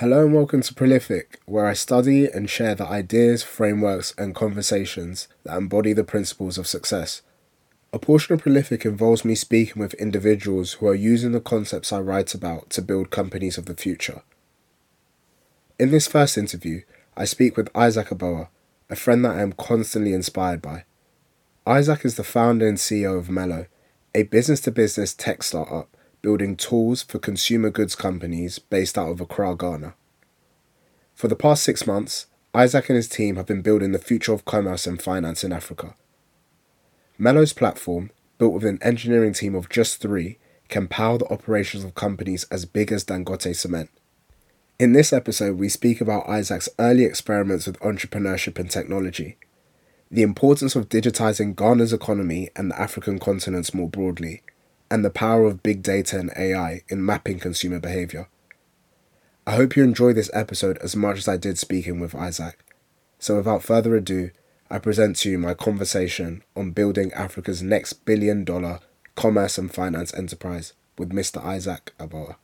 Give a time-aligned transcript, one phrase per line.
[0.00, 5.26] Hello and welcome to Prolific, where I study and share the ideas, frameworks, and conversations
[5.44, 7.22] that embody the principles of success.
[7.94, 12.00] A portion of Prolific involves me speaking with individuals who are using the concepts I
[12.00, 14.20] write about to build companies of the future.
[15.78, 16.82] In this first interview,
[17.16, 18.48] I speak with Isaac Aboah,
[18.90, 20.84] a friend that I am constantly inspired by.
[21.66, 23.64] Isaac is the founder and CEO of Melo,
[24.14, 25.95] a business to business tech startup
[26.26, 29.94] building tools for consumer goods companies based out of Accra, Ghana.
[31.14, 34.44] For the past six months, Isaac and his team have been building the future of
[34.44, 35.94] commerce and finance in Africa.
[37.16, 41.94] Melo's platform, built with an engineering team of just three, can power the operations of
[41.94, 43.88] companies as big as Dangote Cement.
[44.80, 49.36] In this episode, we speak about Isaac's early experiments with entrepreneurship and technology,
[50.10, 54.42] the importance of digitizing Ghana's economy and the African continents more broadly,
[54.90, 58.28] and the power of big data and AI in mapping consumer behavior.
[59.46, 62.64] I hope you enjoy this episode as much as I did speaking with Isaac.
[63.18, 64.30] So, without further ado,
[64.70, 68.80] I present to you my conversation on building Africa's next billion dollar
[69.14, 71.42] commerce and finance enterprise with Mr.
[71.44, 72.36] Isaac Aboah.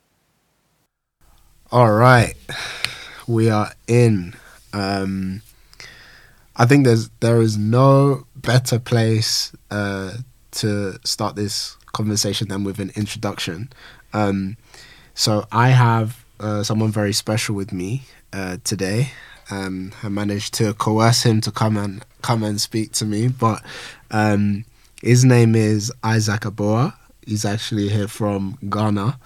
[1.71, 2.35] All right,
[3.27, 4.35] we are in.
[4.73, 5.43] Um,
[6.55, 10.19] I think there's there is no better place uh,
[10.53, 13.71] to start this conversation than with an introduction.
[14.13, 14.57] Um,
[15.15, 19.13] so I have uh, someone very special with me uh, today.
[19.51, 23.63] Um, I managed to coerce him to come and come and speak to me, but
[24.11, 24.65] um,
[25.03, 26.95] his name is Isaac Aboah.
[27.27, 29.19] He's actually here from Ghana,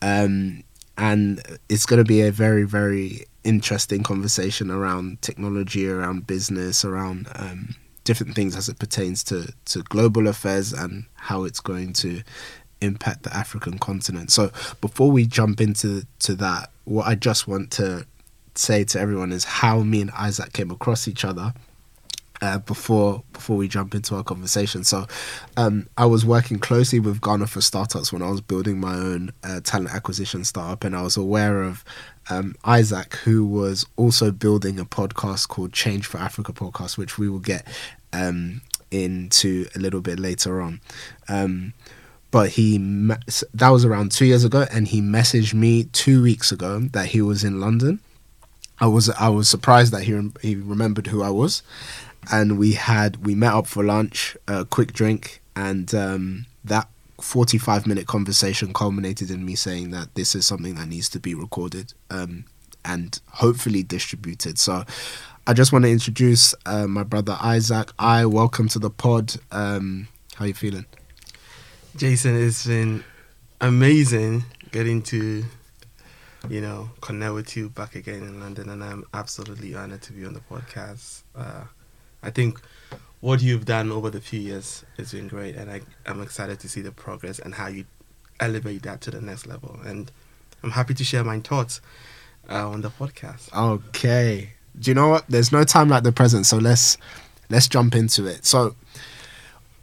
[0.00, 0.62] um,
[0.96, 7.28] and it's going to be a very very interesting conversation around technology, around business, around
[7.34, 12.22] um, different things as it pertains to to global affairs and how it's going to
[12.80, 14.30] impact the African continent.
[14.30, 18.06] So before we jump into to that, what I just want to
[18.54, 21.54] say to everyone is how me and Isaac came across each other.
[22.44, 25.06] Uh, before before we jump into our conversation, so
[25.56, 29.32] um, I was working closely with Ghana for Startups when I was building my own
[29.42, 31.82] uh, talent acquisition startup, and I was aware of
[32.28, 37.30] um, Isaac, who was also building a podcast called Change for Africa podcast, which we
[37.30, 37.66] will get
[38.12, 40.82] um, into a little bit later on.
[41.30, 41.72] Um,
[42.30, 42.76] but he
[43.54, 47.22] that was around two years ago, and he messaged me two weeks ago that he
[47.22, 48.00] was in London.
[48.80, 51.62] I was I was surprised that he he remembered who I was,
[52.30, 56.88] and we had we met up for lunch, a quick drink, and um, that
[57.20, 61.34] 45 minute conversation culminated in me saying that this is something that needs to be
[61.34, 62.44] recorded um,
[62.84, 64.58] and hopefully distributed.
[64.58, 64.84] So
[65.46, 67.92] I just want to introduce uh, my brother Isaac.
[67.98, 69.34] I welcome to the pod.
[69.52, 70.86] Um, how you feeling?
[71.96, 73.04] Jason, it's been
[73.60, 75.44] amazing getting to,
[76.48, 80.24] you know, connect with you back again in London, and I'm absolutely honored to be
[80.24, 81.22] on the podcast.
[81.36, 81.64] Uh,
[82.24, 82.60] I think
[83.20, 86.68] what you've done over the few years has been great, and I, I'm excited to
[86.68, 87.84] see the progress and how you
[88.40, 89.78] elevate that to the next level.
[89.84, 90.10] And
[90.62, 91.80] I'm happy to share my thoughts
[92.50, 93.54] uh, on the podcast.
[93.54, 94.50] Okay.
[94.78, 95.24] Do you know what?
[95.28, 96.98] There's no time like the present, so let's
[97.48, 98.44] let's jump into it.
[98.44, 98.74] So,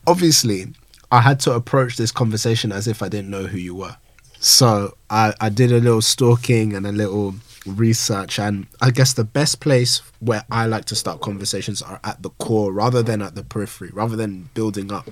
[0.06, 0.74] obviously,
[1.12, 3.96] I had to approach this conversation as if I didn't know who you were.
[4.40, 7.36] So I, I did a little stalking and a little
[7.66, 12.22] research and i guess the best place where i like to start conversations are at
[12.24, 15.08] the core rather than at the periphery rather than building up.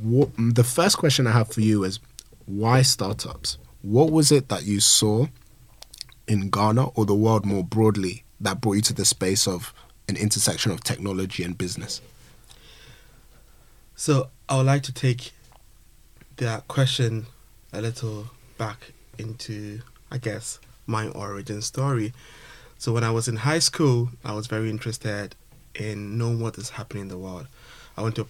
[0.00, 1.98] What, the first question i have for you is
[2.46, 3.58] why startups?
[3.82, 5.26] What was it that you saw
[6.26, 9.74] in ghana or the world more broadly that brought you to the space of
[10.08, 12.00] an intersection of technology and business?
[13.96, 15.32] So i would like to take
[16.36, 17.26] that question
[17.72, 19.80] a little back into
[20.10, 20.58] i guess
[20.90, 22.12] my origin story.
[22.78, 25.34] So when I was in high school, I was very interested
[25.74, 27.46] in knowing what is happening in the world.
[27.96, 28.26] I went to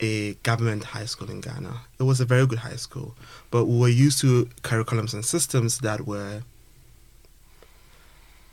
[0.00, 1.80] a government high school in Ghana.
[1.98, 3.16] It was a very good high school,
[3.50, 6.42] but we were used to curriculums and systems that were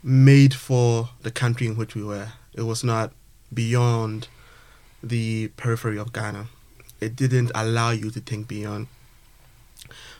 [0.02, 2.28] made for the country in which we were.
[2.54, 3.12] It was not
[3.52, 4.28] beyond
[5.02, 6.46] the periphery of Ghana.
[7.00, 8.88] It didn't allow you to think beyond.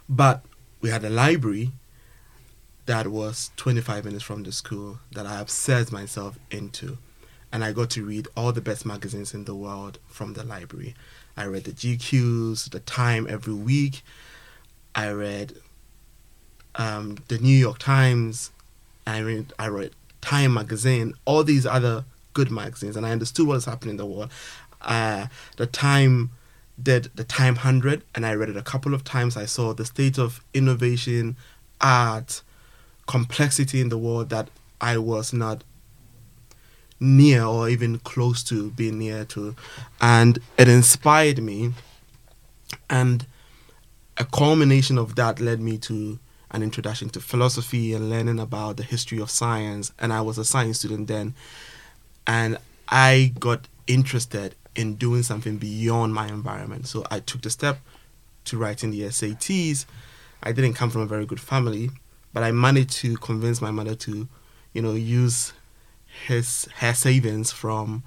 [0.09, 0.45] But
[0.81, 1.73] we had a library
[2.89, 6.97] that was 25 minutes from the school that I obsessed myself into.
[7.53, 10.95] And I got to read all the best magazines in the world from the library.
[11.37, 14.03] I read the GQs, the Time every week.
[14.95, 15.57] I read
[16.77, 18.53] um, the New York Times.
[19.07, 19.91] I read, I read
[20.23, 24.07] Time magazine, all these other good magazines, and I understood what was happening in the
[24.07, 24.31] world.
[24.81, 25.27] Uh,
[25.59, 26.31] the Time
[26.83, 29.37] did the Time 100, and I read it a couple of times.
[29.37, 31.37] I saw the state of innovation,
[31.83, 32.41] art,
[33.09, 34.51] complexity in the world that
[34.81, 35.65] I was not
[37.01, 39.57] near or even close to being near to.
[40.01, 41.73] And it inspired me.
[42.89, 43.27] And
[44.17, 46.19] a culmination of that led me to
[46.51, 49.93] an introduction to philosophy and learning about the history of science.
[49.99, 51.35] And I was a science student then.
[52.27, 52.59] And
[52.89, 56.87] I got interested in doing something beyond my environment.
[56.87, 57.81] So I took the step
[58.45, 59.87] to writing the SATs.
[60.43, 61.91] I didn't come from a very good family,
[62.33, 64.29] but I managed to convince my mother to,
[64.73, 65.53] you know, use
[66.27, 68.03] his her savings from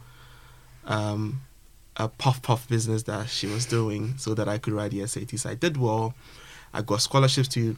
[0.86, 1.42] um,
[1.98, 5.46] a puff puff business that she was doing so that I could write the SATs.
[5.46, 6.14] I did well.
[6.74, 7.78] I got scholarships to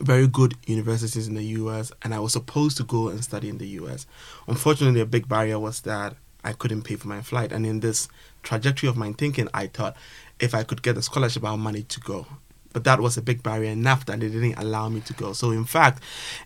[0.00, 3.58] very good universities in the US and I was supposed to go and study in
[3.58, 4.06] the US.
[4.46, 7.52] Unfortunately, a big barrier was that I couldn't pay for my flight.
[7.52, 8.08] And in this
[8.42, 9.96] trajectory of my thinking, I thought
[10.40, 12.26] if I could get a scholarship, I'll manage to go.
[12.72, 15.32] But that was a big barrier enough that they didn't allow me to go.
[15.32, 16.02] So, in fact,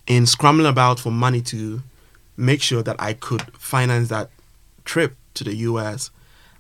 [0.06, 1.82] in scrambling about for money to
[2.36, 4.30] make sure that I could finance that
[4.84, 6.10] trip to the US,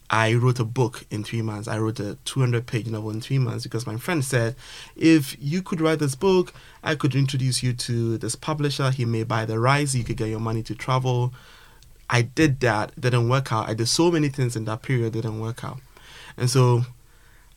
[0.08, 1.66] I wrote a book in three months.
[1.66, 4.54] I wrote a 200 page novel in three months because my friend said,
[4.94, 6.52] if you could write this book,
[6.82, 8.90] I could introduce you to this publisher.
[8.90, 11.34] He may buy the rights, you could get your money to travel.
[12.08, 13.68] I did that, didn't work out.
[13.68, 15.78] I did so many things in that period, didn't work out.
[16.36, 16.84] And so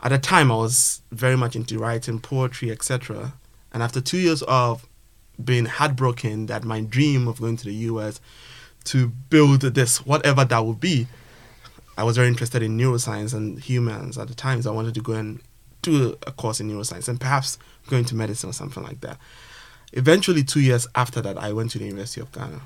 [0.01, 3.33] at the time, I was very much into writing poetry, etc.
[3.73, 4.87] And after two years of
[5.43, 8.19] being heartbroken that my dream of going to the US
[8.85, 11.07] to build this, whatever that would be,
[11.97, 14.61] I was very interested in neuroscience and humans at the time.
[14.61, 15.41] So I wanted to go and
[15.81, 17.57] do a course in neuroscience and perhaps
[17.89, 19.17] go into medicine or something like that.
[19.91, 22.61] Eventually, two years after that, I went to the University of Ghana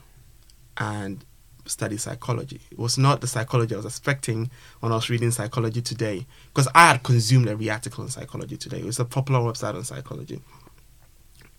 [0.77, 1.25] and
[1.65, 2.61] studied psychology.
[2.71, 4.49] It was not the psychology I was expecting
[4.79, 8.79] when I was reading Psychology Today because I had consumed every article on Psychology Today.
[8.79, 10.41] It was a popular website on psychology.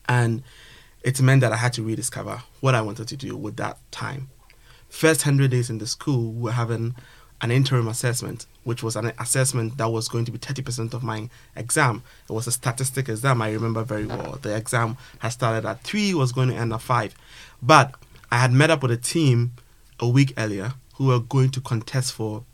[0.09, 0.43] And
[1.03, 4.29] it meant that I had to rediscover what I wanted to do with that time.
[4.89, 6.95] First 100 days in the school, we were having
[7.41, 11.29] an interim assessment, which was an assessment that was going to be 30% of my
[11.57, 12.03] exam.
[12.29, 14.39] It was a statistic exam, I remember very well.
[14.41, 17.15] The exam had started at 3, was going to end at 5.
[17.63, 17.95] But
[18.31, 19.53] I had met up with a team
[20.05, 22.45] a week earlier who were going to contest for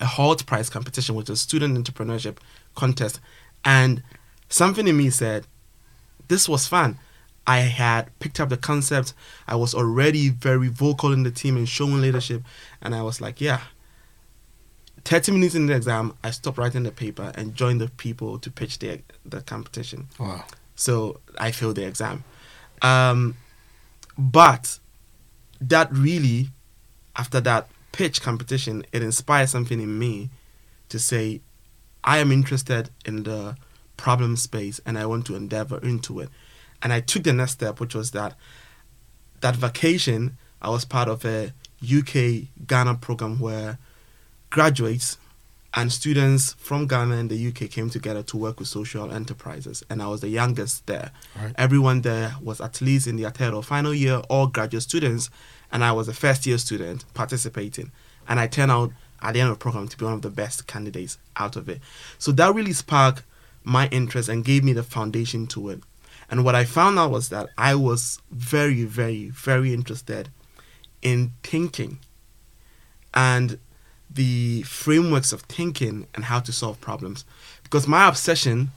[0.00, 2.38] a Hult Prize competition, which is a student entrepreneurship
[2.74, 3.20] contest.
[3.64, 4.02] And
[4.48, 5.46] something in me said,
[6.28, 6.98] this was fun.
[7.46, 9.14] I had picked up the concept.
[9.48, 12.42] I was already very vocal in the team and showing leadership.
[12.80, 13.60] And I was like, yeah,
[15.04, 18.50] 30 minutes in the exam, I stopped writing the paper and joined the people to
[18.50, 20.08] pitch the, the competition.
[20.18, 20.44] Wow.
[20.76, 22.24] So I failed the exam.
[22.80, 23.36] Um,
[24.16, 24.78] but
[25.68, 26.48] that really,
[27.16, 30.30] after that pitch competition, it inspired something in me
[30.88, 31.40] to say,
[32.04, 33.56] I am interested in the
[33.96, 36.28] problem space and I want to endeavor into it.
[36.82, 38.34] And I took the next step, which was that
[39.40, 43.78] that vacation, I was part of a UK Ghana program where
[44.50, 45.18] graduates
[45.74, 50.02] and students from Ghana and the UK came together to work with social enterprises, and
[50.02, 51.12] I was the youngest there.
[51.40, 51.54] Right.
[51.56, 55.30] Everyone there was at least in their third or final year, all graduate students,
[55.72, 57.90] and I was a first year student participating.
[58.28, 58.92] And I turned out
[59.22, 61.68] at the end of the program to be one of the best candidates out of
[61.68, 61.80] it.
[62.18, 63.22] So that really sparked
[63.64, 65.80] my interest and gave me the foundation to it.
[66.30, 70.28] And what I found out was that I was very, very, very interested
[71.00, 71.98] in thinking
[73.14, 73.58] and
[74.14, 77.24] the frameworks of thinking and how to solve problems.
[77.62, 78.70] Because my obsession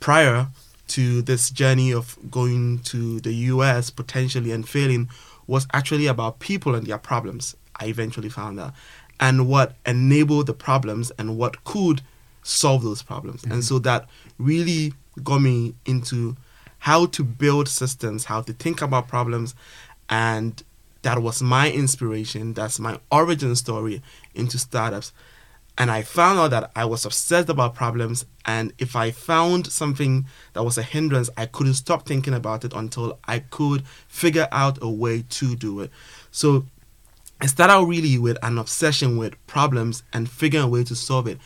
[0.00, 0.48] prior
[0.88, 5.08] to this journey of going to the US potentially and failing
[5.46, 7.56] was actually about people and their problems.
[7.80, 8.74] I eventually found out.
[9.18, 12.02] And what enabled the problems and what could
[12.42, 13.42] solve those problems.
[13.44, 13.60] And mm-hmm.
[13.62, 14.06] so that
[14.38, 16.36] really got me into
[16.80, 19.54] how to build systems, how to think about problems,
[20.10, 20.62] and
[21.04, 22.54] that was my inspiration.
[22.54, 24.02] That's my origin story
[24.34, 25.12] into startups.
[25.76, 28.24] And I found out that I was obsessed about problems.
[28.46, 32.72] And if I found something that was a hindrance, I couldn't stop thinking about it
[32.72, 35.90] until I could figure out a way to do it.
[36.30, 36.64] So
[37.40, 41.26] I started out really with an obsession with problems and figuring a way to solve
[41.26, 41.38] it.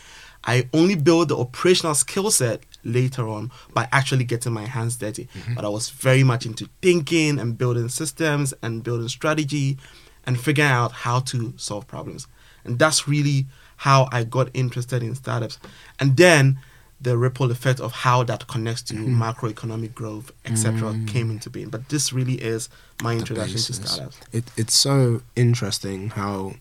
[0.45, 5.29] I only built the operational skill set later on by actually getting my hands dirty.
[5.35, 5.55] Mm-hmm.
[5.55, 9.79] But I was very much into thinking and building systems and building strategy
[10.25, 12.27] and figuring out how to solve problems.
[12.65, 15.59] And that's really how I got interested in startups.
[15.99, 16.59] And then
[17.01, 19.23] the ripple effect of how that connects to mm-hmm.
[19.23, 21.07] macroeconomic growth, etc., mm-hmm.
[21.07, 21.69] came into being.
[21.69, 22.69] But this really is
[23.03, 24.21] my introduction to startups.
[24.33, 26.55] It, it's so interesting how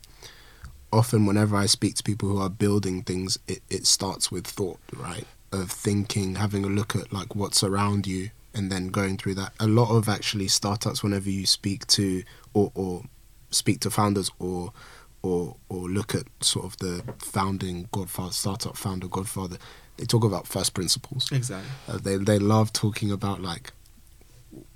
[0.94, 4.80] often whenever I speak to people who are building things, it, it starts with thought,
[4.96, 5.26] right?
[5.52, 9.54] Of thinking, having a look at like what's around you and then going through that.
[9.60, 12.24] A lot of actually startups, whenever you speak to
[12.54, 13.04] or, or
[13.50, 14.74] speak to founders or
[15.22, 19.58] or or look at sort of the founding godfather startup founder godfather,
[19.98, 21.32] they talk about first principles.
[21.32, 21.70] Exactly.
[21.88, 23.72] Uh, they they love talking about like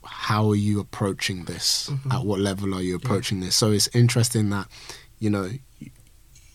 [0.06, 1.90] how are you approaching this?
[1.90, 2.13] Mhm.
[2.13, 3.56] At what level are you approaching this?
[3.56, 4.68] So it's interesting that
[5.20, 5.51] you know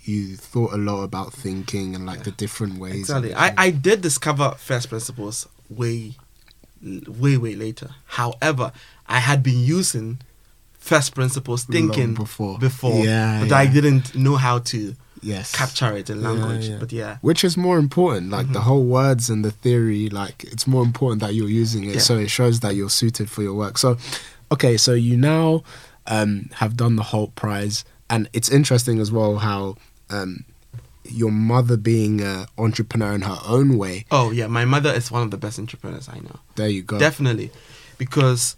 [0.08, 2.24] you, thought a lot about thinking and like Yeah.
[2.24, 2.94] the different ways.
[2.96, 3.34] Exactly.
[3.34, 6.14] I, I did discover first principles way,
[6.82, 7.90] way, way later.
[8.06, 8.72] However,
[9.06, 10.18] I had been using
[10.78, 12.58] first principles Long thinking before.
[12.58, 13.56] before, Yeah, but yeah.
[13.58, 16.68] I didn't know how to yes capture it in language.
[16.68, 16.76] yeah.
[16.78, 18.64] But yeah, which is more important like the Mhm.
[18.64, 22.30] whole words and the theory like it's more important that you're using it so it
[22.30, 23.96] shows that you're suited for your work so
[24.52, 25.62] okay so you now
[26.06, 29.74] um, have done the Hult prize and it's interesting as well how
[30.10, 30.44] um,
[31.04, 35.22] your mother being an entrepreneur in her own way oh yeah, my mother is one
[35.22, 36.40] of the best entrepreneurs I know.
[36.56, 37.50] there you go Definitely,
[37.98, 38.56] because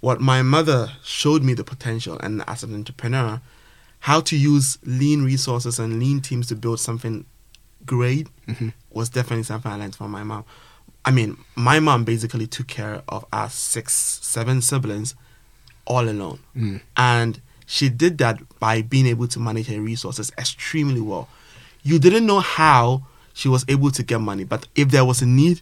[0.00, 3.40] what my mother showed me the potential, and as an entrepreneur,
[4.00, 7.24] how to use lean resources and lean teams to build something
[7.84, 8.72] great Mhm.
[8.90, 10.44] was definitely something I learned from my mom.
[11.04, 15.14] I mean, my mom basically took care of us six, seven siblings
[15.84, 16.38] all alone.
[16.56, 16.80] Mm.
[16.96, 21.28] And she did that by being able to manage her resources extremely well.
[21.82, 23.02] You didn't know how
[23.34, 25.60] she was able to get money, but if there was a need,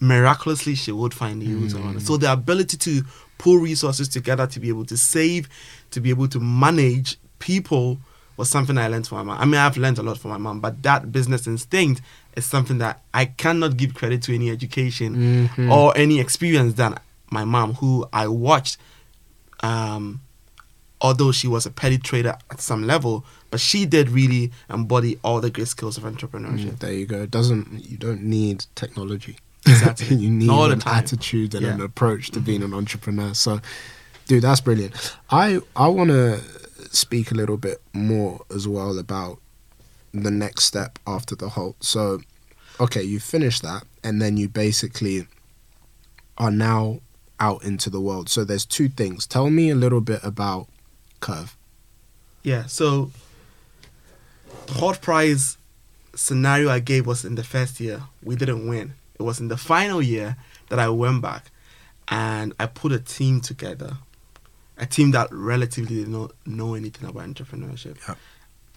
[0.00, 2.00] miraculously she would find the use it.
[2.00, 3.02] So the ability to
[3.38, 5.48] pull resources together to be able to save,
[5.90, 7.98] to be able to manage people
[8.36, 9.38] was something I learned from my mom.
[9.42, 12.02] I mean, I've learned a lot from my mom, but that business instinct
[12.36, 15.72] is something that I cannot give credit to any education Mhm.
[15.72, 16.98] or any experience than
[17.30, 18.76] my mom, who I watched.
[19.60, 20.20] Um,
[21.06, 25.40] although she was a petty trader at some level, but she did really embody all
[25.40, 26.72] the great skills of entrepreneurship.
[26.72, 29.36] Mm, there you go it doesn't you don't need technology
[29.66, 30.16] Exactly.
[30.24, 30.94] you need an time.
[30.98, 33.34] attitude and an approach to being an entrepreneur.
[33.34, 33.60] So,
[34.28, 34.92] dude, that's brilliant.
[35.30, 36.40] I I want to
[36.90, 39.38] speak a little bit more as well about
[40.12, 41.82] the next step after the Hult.
[41.82, 42.20] So,
[42.78, 45.26] okay, you finished that, and then you basically
[46.38, 47.00] are now
[47.38, 48.28] out into the world.
[48.28, 49.26] So, there's two things.
[49.26, 50.68] Tell me a little bit about
[51.20, 51.56] Curve.
[52.42, 53.10] Yeah, so
[54.66, 55.56] the Hult prize
[56.14, 58.02] scenario I gave was in the first year.
[58.22, 58.94] We didn't win.
[59.18, 60.36] It was in the final year
[60.68, 61.50] that I went back
[62.08, 63.98] and I put a team together.
[64.78, 67.96] A team that relatively did not know anything about entrepreneurship.
[68.06, 68.14] Yeah.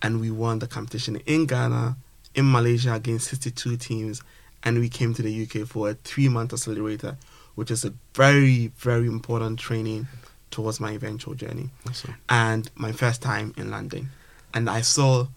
[0.02, 1.98] And we won the competition in Ghana,
[2.36, 4.22] in Malaysia against 62 teams.
[4.64, 7.18] And we came to the UK for a three month accelerator,
[7.56, 10.08] which is a very, very important training
[10.52, 12.16] towards my eventual journey Awesome.
[12.28, 14.10] and my first time in London.
[14.54, 15.28] And I saw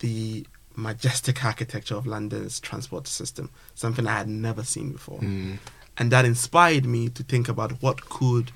[0.00, 5.18] the majestic architecture of London's transport system, something I had never seen before.
[5.18, 5.58] Mm.
[5.96, 8.52] And that inspired me to think about what could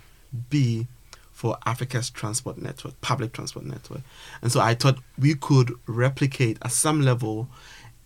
[0.49, 0.87] be
[1.33, 4.03] for Africa's transport network, public transport network.
[4.41, 7.49] And so I thought we could replicate at some level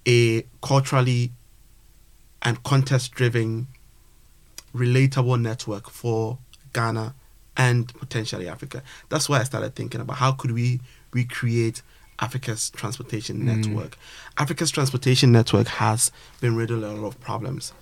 [0.06, 1.32] a culturally
[2.40, 3.66] and context driven
[4.74, 6.38] relatable network for
[6.72, 7.14] Ghana
[7.56, 8.82] and potentially Africa.
[9.08, 10.80] That's why I started thinking about how could we
[11.12, 11.82] recreate
[12.18, 13.44] Africa's transportation Mm.
[13.66, 13.98] network.
[14.38, 16.10] Africa's transportation network has
[16.40, 17.72] been riddled with a lot of problems,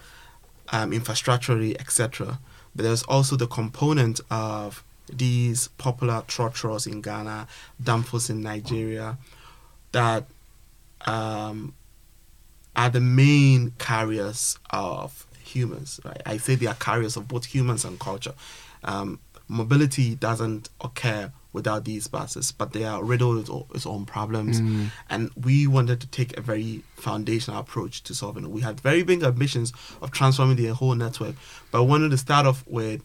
[0.71, 2.39] um, infrastructurally, etc.
[2.75, 7.47] But there's also the component of these popular trotros in Ghana,
[7.83, 9.19] danfos in Nigeria,
[9.93, 10.27] that
[11.07, 11.75] um,
[12.75, 16.01] are the main carriers of humans.
[16.05, 16.23] Right?
[16.27, 18.35] I say they are carriers of both humans and culture.
[18.83, 24.05] Um, mobility doesn't occur without these buses, but they are riddled with o- its own
[24.05, 24.61] problems.
[24.61, 24.91] Mm.
[25.09, 28.51] And we wanted to take a very foundational approach to solving it.
[28.51, 29.73] We had very big ambitions
[30.03, 31.37] of transforming the whole network,
[31.71, 33.03] but wanted to start off with.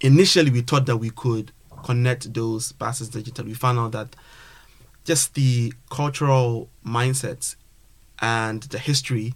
[0.00, 1.52] Initially, we thought that we could
[1.84, 3.46] connect those buses digitally.
[3.46, 4.16] We found out that
[5.04, 7.56] just the cultural mindsets
[8.20, 9.34] and the history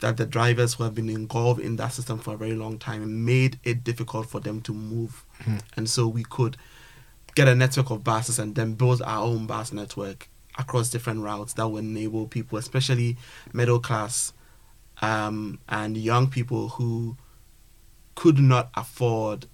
[0.00, 3.24] that the drivers who have been involved in that system for a very long time
[3.24, 5.24] made it difficult for them to move.
[5.44, 5.60] Mhm.
[5.76, 6.56] And so we could
[7.34, 11.52] get a network of buses and then build our own bus network across different routes
[11.54, 13.16] that would enable people, especially
[13.52, 14.32] middle class
[15.02, 17.16] um, and young people who
[18.14, 19.46] could not afford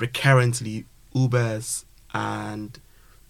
[0.00, 2.78] recurrently Ubers and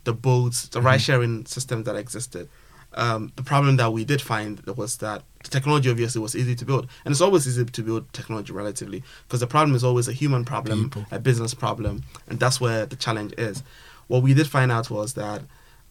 [0.05, 0.85] the Bolts, the Mhm.
[0.85, 2.49] ride sharing systems that existed.
[2.95, 6.65] Um, the problem that we did find was that the technology obviously was easy to
[6.65, 10.13] build, and it's always easy to build technology relatively because the problem is always a
[10.13, 11.07] human problem, People.
[11.11, 13.63] a business problem, and that's where the challenge is.
[14.07, 15.43] What we did find out was that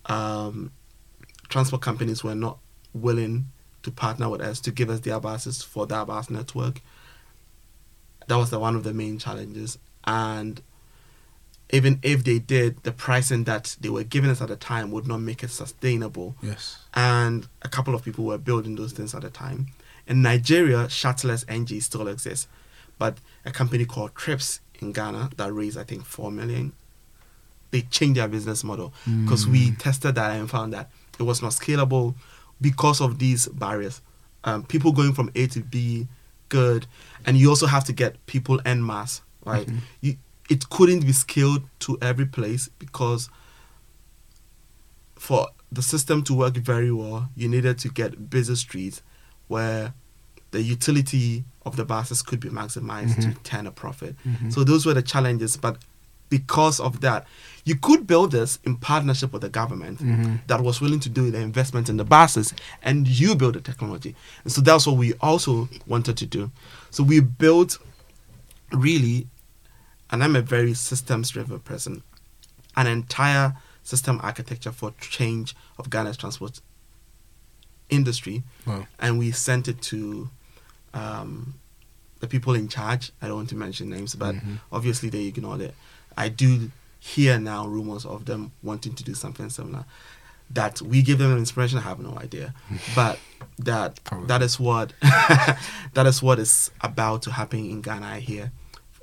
[0.05, 0.71] um,
[1.49, 2.57] transport companies were not
[2.93, 3.47] willing
[3.83, 6.81] to partner with us to give us their buses for their bus network.
[8.27, 9.77] that was the one of the main challenges.
[10.05, 10.61] And
[11.69, 15.07] even if they did, the pricing that they were giving us at the time would
[15.07, 16.35] not make it sustainable.
[16.41, 16.79] Yes.
[16.93, 19.67] And a couple of people were building those things at the time.
[20.07, 22.47] In Nigeria, Shuttlers NG still exists,
[22.97, 26.71] but a company called Trips in Ghana that raised, I think, four million.
[27.71, 28.93] They changed their business model
[29.25, 32.15] because we tested that and found that it was not scalable
[32.61, 34.01] because of these barriers.
[34.45, 36.07] Um, people going from A to B,
[36.47, 36.87] good,
[37.25, 39.67] and you also have to get people en masse, right?
[39.99, 40.15] You,
[40.49, 43.29] it couldn't be scaled to every place because
[45.15, 49.01] for the system to work very well, you needed to get busy streets
[49.47, 49.93] where
[50.51, 53.43] the utility of the buses could be maximized to mm-hmm.
[53.43, 54.15] turn a profit.
[54.25, 54.49] Mm-hmm.
[54.49, 55.77] So those were the challenges, but
[56.29, 57.25] because of that,
[57.65, 60.35] you could build this in partnership with the government mm-hmm.
[60.47, 64.15] that was willing to do the investment in the buses, and you build the technology.
[64.43, 66.51] And so that's what we also wanted to do.
[66.91, 67.77] So we built
[68.71, 69.27] really,
[70.11, 72.03] and I'm a very systems driven person,
[72.75, 76.59] an entire system architecture for change of Ghana's transport
[77.89, 78.85] industry, Wow.
[78.99, 80.29] and we sent it to
[80.93, 81.55] um,
[82.19, 83.11] the people in charge.
[83.21, 84.35] I don't want to mention names, but
[84.71, 85.73] obviously they ignored it.
[86.17, 89.85] I do hear now rumors of them wanting to do something similar.
[90.49, 92.53] That we give them an inspiration, I have no idea,
[92.95, 93.19] but
[93.59, 94.27] that Probably.
[94.27, 98.05] that is what that is what is about to happen in Ghana.
[98.05, 98.51] I hear.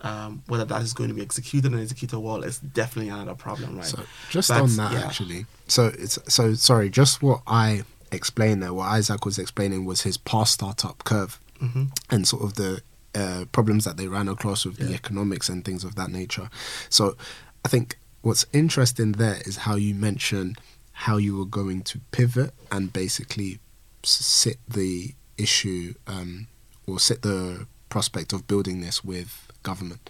[0.04, 3.76] Um, whether that is going to be executed and executed well is definitely another problem,
[3.76, 3.87] right?
[3.87, 5.06] So just But, on that, yeah.
[5.06, 5.46] actually.
[5.66, 6.90] So it's so sorry.
[6.90, 11.90] Just what I explained there, what Isaac was explaining was his past startup curve Mhm.
[12.11, 12.82] and sort of the
[13.14, 16.50] uh, problems that they ran across with the economics and things of that nature.
[16.90, 17.16] So
[17.64, 20.56] I think what's interesting there is how you mention
[20.92, 23.58] how you were going to pivot and basically
[24.02, 26.49] sit the issue um,
[26.87, 30.09] or sit the prospect of building this with government.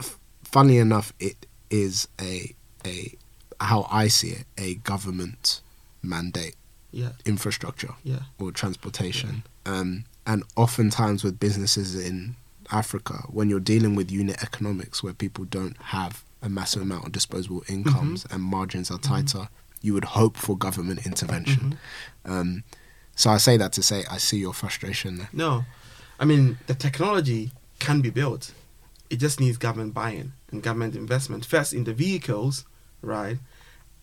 [0.00, 2.54] F- Funnily enough, it is a
[2.86, 3.14] a
[3.60, 5.60] how I see it a government
[6.02, 6.54] mandate.
[6.92, 7.94] Yeah, infrastructure.
[8.04, 9.42] Yeah, or transportation.
[9.66, 12.36] Um, and oftentimes with businesses in
[12.70, 17.12] Africa, when you're dealing with unit economics where people don't have a massive amount of
[17.12, 19.48] disposable incomes and margins are tighter,
[19.82, 21.78] you would hope for government intervention.
[22.24, 22.62] Um,
[23.16, 25.28] so I say that to say I see your frustration there.
[25.32, 25.64] No,
[26.20, 28.52] I mean the technology can be built.
[29.10, 32.64] It just needs government buy-in and government investment first in the vehicles,
[33.02, 33.38] right,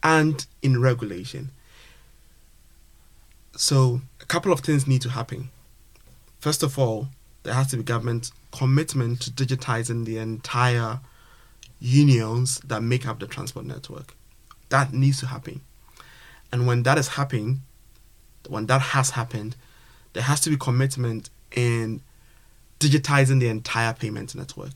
[0.04, 1.52] and in regulation.
[3.56, 5.50] So a couple of things need to happen.
[6.40, 7.10] First of all,
[7.44, 11.00] there has to be government commitment to digitizing the entire
[11.80, 14.16] unions that make up the transport network.
[14.70, 15.62] That needs to happen.
[16.52, 17.62] And when that is happening,
[18.48, 19.56] when that has happened,
[20.14, 22.02] there has to be commitment in
[22.82, 24.72] digitizing the entire payment network.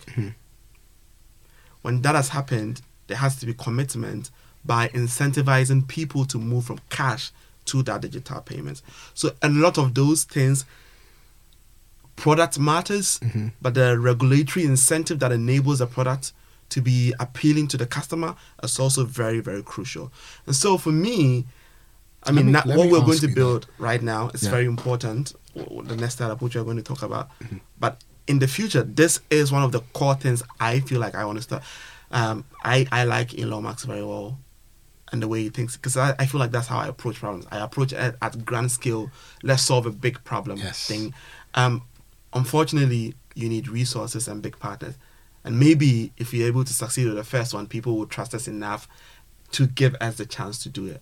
[1.81, 4.31] When that has happened, there has to be commitment
[4.63, 7.31] by incentivizing people to move from cash
[7.65, 8.81] to that digital payments.
[9.13, 10.65] So a lot of those things
[12.15, 13.19] product matters,
[13.61, 16.31] but the regulatory incentive that enables a product
[16.69, 20.11] to be appealing to the customer is also very, very crucial.
[20.47, 21.45] And so for me,
[22.23, 24.49] I mean, me- that, what we're going to build right now is Yeah.
[24.51, 25.33] very important.
[25.55, 27.57] The next startup, which we're going to talk about, Mm-hmm.
[27.79, 31.25] but in the future, this is one of the core things I feel like I
[31.25, 31.63] want to start.
[32.11, 34.37] Um, I I like Elon Musk very well,
[35.11, 37.45] and the way he thinks because I, I feel like that's how I approach problems.
[37.51, 39.09] I approach it at grand scale.
[39.43, 40.87] Let's solve a big problem Yes.
[40.87, 41.13] thing.
[41.53, 41.83] Um,
[42.33, 44.95] unfortunately, you need resources and big partners.
[45.43, 48.47] And maybe if you're able to succeed with the first one, people will trust us
[48.47, 48.87] enough
[49.51, 51.01] to give us the chance to do it.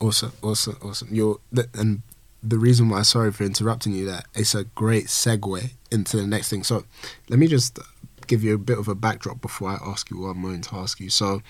[0.00, 1.08] Awesome, awesome, awesome.
[1.12, 1.38] You're
[1.74, 2.02] and
[2.42, 6.48] the reason why sorry for interrupting you there, it's a great segue into the next
[6.50, 6.62] thing.
[6.62, 6.84] So
[7.28, 7.78] let me just
[8.26, 10.76] give you a bit of a backdrop before I ask you what I'm going to
[10.76, 11.10] ask you.
[11.10, 11.42] So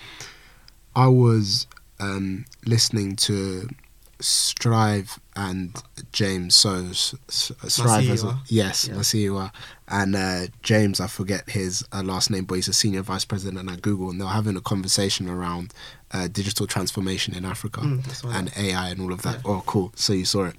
[0.96, 1.66] I was
[2.00, 3.68] um, listening to
[4.20, 5.80] Strive and
[6.12, 6.54] James.
[6.54, 8.38] So Strive, as Masiyiwa.
[8.48, 8.94] yes, Yeah.
[8.94, 9.52] Masiyiwa,
[9.88, 11.00] and uh, James.
[11.00, 14.20] I forget his uh, last name, but he's a senior vice president at Google, and
[14.20, 15.72] they're having a conversation around
[16.12, 18.50] uh, digital transformation in Africa Mm, and.
[18.56, 19.36] AI and all of that.
[19.36, 19.40] Yeah.
[19.52, 19.92] Oh, cool.
[19.94, 20.56] So you saw it.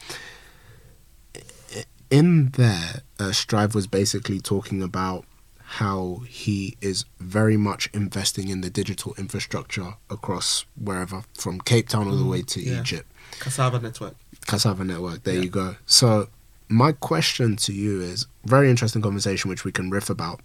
[2.09, 5.25] In there, uh, Strive was basically talking about
[5.61, 12.07] how he is very much investing in the digital infrastructure across wherever, from Cape Town
[12.07, 12.79] all the Mm, way to yeah.
[12.79, 13.11] Egypt.
[13.39, 14.15] Cassava Network.
[14.47, 15.23] Cassava Network.
[15.23, 15.41] There Yeah.
[15.41, 15.75] you go.
[15.85, 16.29] So,
[16.67, 20.41] my question to you is very interesting conversation, which we can riff about.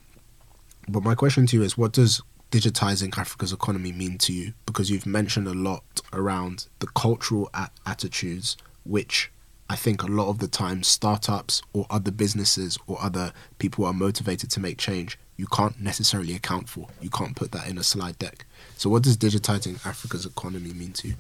[0.87, 2.21] But my question to you is, what does
[2.55, 4.55] digitizing Africa's economy mean to you?
[4.65, 9.33] Because you've mentioned a lot around the cultural a- attitudes which
[9.69, 13.93] I think a lot of the time startups or other businesses or other people are
[13.93, 16.87] motivated to make change, you can't necessarily account for.
[17.01, 18.47] You can't put that in a slide deck.
[18.77, 21.15] So what does digitizing Africa's economy mean to you?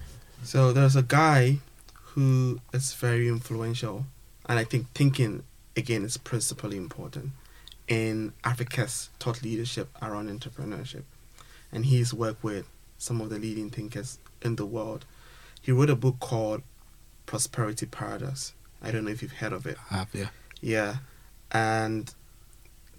[0.44, 1.59] So there's a guy
[2.12, 4.07] who is very influential,
[4.47, 5.42] and I think thinking
[5.77, 7.31] again is principally important
[7.88, 11.03] in Africa's thought leadership around entrepreneurship.
[11.75, 15.05] And he's worked with some of the leading thinkers in the world.
[15.61, 16.63] He wrote a book called
[17.27, 18.55] Prosperity Paradox.
[18.81, 19.77] I don't know if you've heard of it.
[19.91, 20.29] I have, yeah.
[20.61, 20.97] Yeah.
[21.51, 22.15] And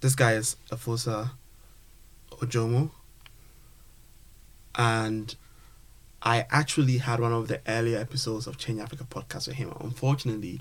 [0.02, 1.32] this guy is Efosa
[2.32, 2.92] Ojomo.
[4.76, 5.36] And
[6.22, 9.74] I actually had one of the earlier episodes of Change Africa podcast with him.
[9.80, 10.60] Unfortunately,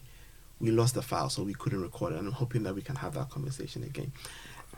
[0.61, 2.19] we lost the file, so we couldn't record it.
[2.19, 4.13] And I'm hoping that we can have that conversation again.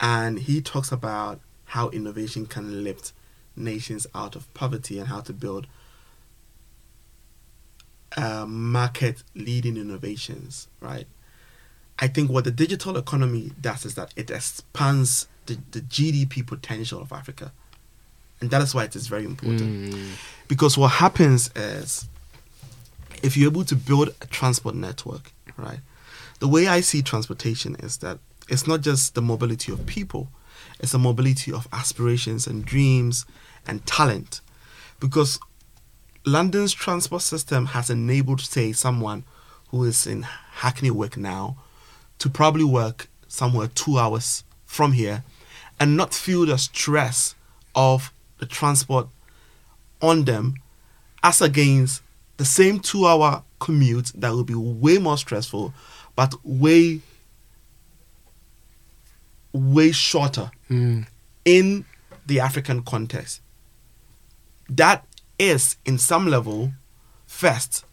[0.01, 3.13] And he talks about how innovation can lift
[3.57, 5.67] nations out of poverty and how to build
[8.17, 11.07] uh, market leading innovations, right?
[11.99, 17.01] I think what the digital economy does is that it expands the, the GDP potential
[17.01, 17.53] of Africa.
[18.41, 19.95] And that is why it is very important.
[19.95, 20.11] Mm.
[20.47, 22.07] Because what happens is
[23.23, 25.81] if you're able to build a transport network, right?
[26.41, 30.29] The way I see transportation is that it's not just the mobility of people,
[30.79, 33.25] it's the mobility of aspirations and dreams
[33.67, 34.41] and talent.
[35.01, 35.39] Because
[36.25, 39.25] London's transport system has enabled, say, someone
[39.69, 41.57] who is in Hackney work now
[42.19, 45.23] to probably work somewhere two hours from here
[45.79, 47.35] and not feel the stress
[47.75, 49.09] of the transport
[50.01, 50.55] on them
[51.23, 52.03] as against
[52.39, 55.73] the same two hour commute that will be way more stressful
[56.15, 57.01] but way
[59.53, 61.07] way shorter Mm.
[61.45, 61.85] in
[62.27, 63.41] the African context.
[64.69, 65.07] That
[65.39, 66.73] is, in some level,
[67.27, 67.85] first,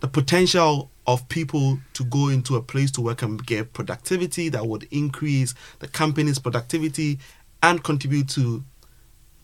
[0.00, 4.66] the potential of people to go into a place to work and get productivity that
[4.66, 7.18] would increase the company's productivity
[7.62, 8.64] and contribute to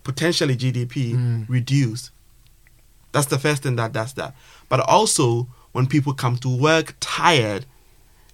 [0.04, 1.48] potentially GDP Mm.
[1.48, 2.10] reduced.
[3.12, 4.34] That's the first thing that does that.
[4.68, 7.66] But also, when people come to work tired,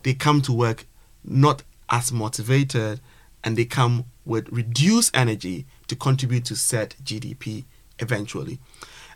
[0.03, 0.87] they come to work
[1.25, 3.01] not as motivated
[3.43, 7.65] and they come with reduced energy to contribute to set GDP
[7.99, 8.59] eventually.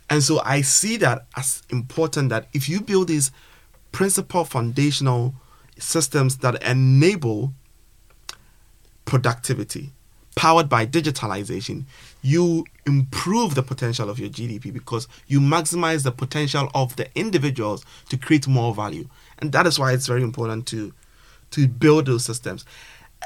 [0.08, 3.30] And so I see that as important that if you build these
[3.92, 5.34] principal foundational
[5.78, 7.52] systems that enable
[9.04, 9.92] productivity
[10.36, 11.84] powered by digitalization,
[12.22, 17.84] you improve the potential of your GDP because you maximize the potential of the individuals
[18.08, 19.08] to create more value.
[19.38, 20.92] And that is why it's very important to
[21.52, 22.64] to build those systems.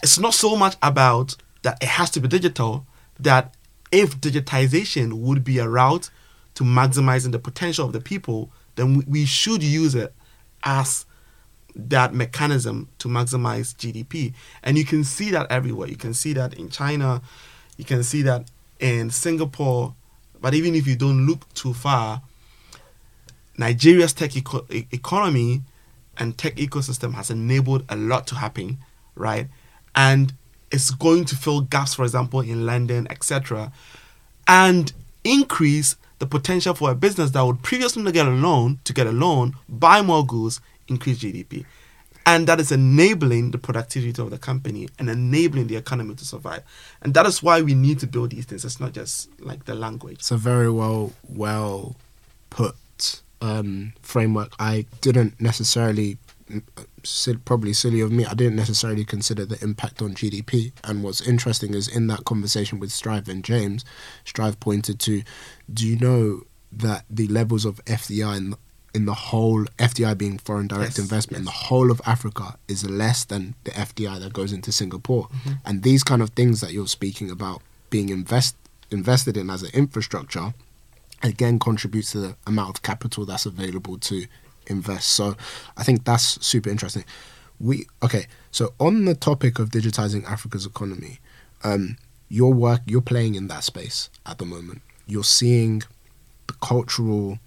[0.03, 2.87] It's not so much about that it has to be digital,
[3.21, 3.55] that
[3.95, 6.11] if digitization would be a route
[6.55, 10.13] to maximizing the potential of the people, then we, should use it
[10.65, 11.07] as
[11.77, 14.35] that mechanism to maximize GDP.
[14.65, 15.87] And you can see that everywhere.
[15.89, 17.23] You can see that in China,
[17.77, 19.95] you can see that in Singapore.
[20.41, 22.23] But even if you don't look too far,
[23.57, 25.63] Nigeria's tech eco- economy
[26.19, 28.79] and tech ecosystem has enabled a lot to happen,
[29.15, 29.47] right?
[29.95, 30.35] And
[30.75, 33.73] it's going to fill gaps, for example, in London, etc.,
[34.49, 38.93] and increase the potential for a business that would previously not get a loan to
[38.93, 41.65] get a loan, buy more goods, increase GDP.
[42.27, 46.63] And that is enabling the productivity of the company and enabling the economy to survive.
[47.03, 48.65] And that is why we need to build these things.
[48.65, 50.19] It's not just like the language.
[50.21, 51.97] It's a very well well
[52.51, 52.77] put
[53.43, 54.55] um, framework.
[54.59, 56.17] I didn't necessarily,
[57.45, 60.73] probably silly of me, I didn't necessarily consider the impact on GDP.
[60.83, 63.85] And what's interesting is in that conversation with Strive and James,
[64.25, 65.23] Strive pointed to,
[65.73, 68.55] do you know that the levels of FDI in,
[68.95, 72.89] in the whole FDI being foreign direct Yes, investment in the whole of Africa is
[72.89, 75.29] less than the FDI that goes into Singapore.
[75.29, 75.53] Mm-hmm.
[75.65, 78.57] And these kind of things that you're speaking about being invest
[78.91, 80.55] invested in as an infrastructure
[81.23, 84.27] again contributes to the amount of capital that's available to
[84.67, 85.09] invest.
[85.11, 85.37] So
[85.77, 87.05] I think that's super interesting.
[87.61, 91.21] We okay, so on the topic of digitizing Africa's economy,
[91.63, 91.97] um,
[92.29, 94.83] your work you're playing in that space at the moment.
[95.07, 95.83] You're seeing
[96.47, 97.39] the cultural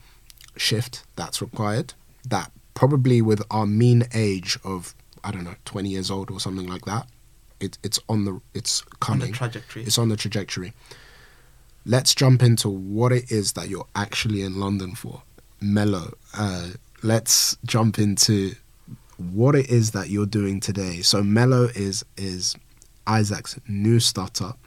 [0.55, 1.93] shift that's required
[2.27, 6.67] that probably with our mean age of I don't know 20 years old or something
[6.67, 7.07] like that
[7.59, 9.83] it, it's on the it's On coming the trajectory.
[9.83, 10.73] it's on the trajectory
[11.85, 15.21] let's jump into what it is that you're actually in London for
[15.61, 16.69] Melo uh,
[17.03, 18.55] let's jump into
[19.17, 22.55] what it is that you're doing today so Melo is is
[23.05, 24.59] Isaac's new startup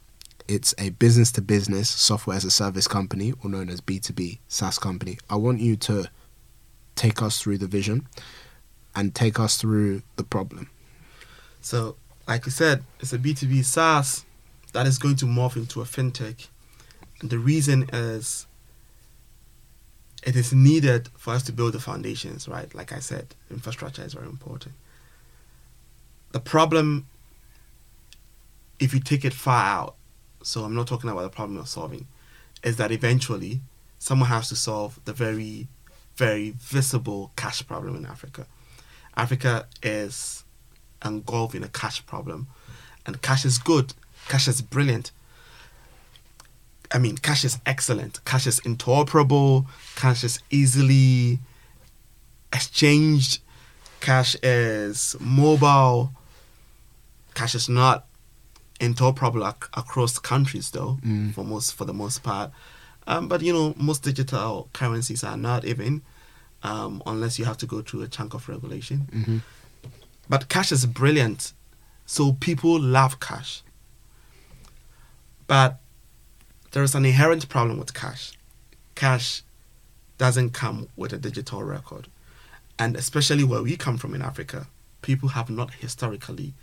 [0.51, 4.81] it's a business to business software as a service company or known as B2B SaaS
[4.81, 5.16] company.
[5.31, 6.11] I want you to
[6.97, 8.09] take us through the vision
[8.97, 10.69] and take us through the problem.
[11.61, 11.95] So,
[12.27, 14.25] like you said, it's a B2B SaaS
[14.73, 16.49] that is going to morph into a fintech.
[17.21, 18.47] And the reason is
[20.22, 22.72] it is needed for us to build the foundations, right?
[22.74, 24.74] Like I said, infrastructure is very important.
[26.33, 27.06] The problem,
[28.78, 29.94] if you take it far out,
[30.42, 32.06] so I'm not talking about the problem of solving,
[32.62, 33.61] is that eventually
[33.98, 35.68] someone has to solve the very,
[36.16, 38.46] very visible cash problem in Africa.
[39.16, 40.44] Africa is
[41.04, 42.46] engulfed in a cash problem,
[43.06, 43.94] and cash is good,
[44.28, 45.12] cash is brilliant.
[46.92, 51.38] I mean, cash is excellent, cash is interoperable, cash is easily
[52.53, 53.40] exchanged,
[54.00, 56.12] cash is mobile,
[57.35, 58.07] cash is not
[58.81, 61.35] interoperable ac- across countries though Mm.
[61.35, 62.50] for most for the most part.
[63.07, 66.03] Um, but you know most digital currencies are not even
[66.62, 69.07] um, unless you have to go through a chunk of regulation.
[69.12, 69.38] Mm-hmm.
[70.29, 71.53] but cash is brilliant.
[72.07, 73.62] So people love cash.
[75.46, 75.79] But
[76.72, 78.33] there is an inherent problem with cash.
[78.94, 79.42] Cash
[80.18, 82.09] doesn't come with a digital record.
[82.78, 84.66] And especially where we come from in africa
[85.02, 86.54] people have not historically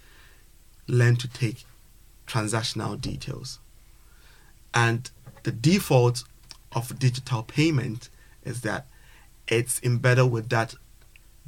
[0.88, 1.66] learned to take
[2.28, 3.60] transactional details.
[4.74, 5.10] And
[5.44, 6.24] the default
[6.74, 8.10] of digital payment
[8.44, 8.86] is that
[9.48, 10.76] it's embedded with that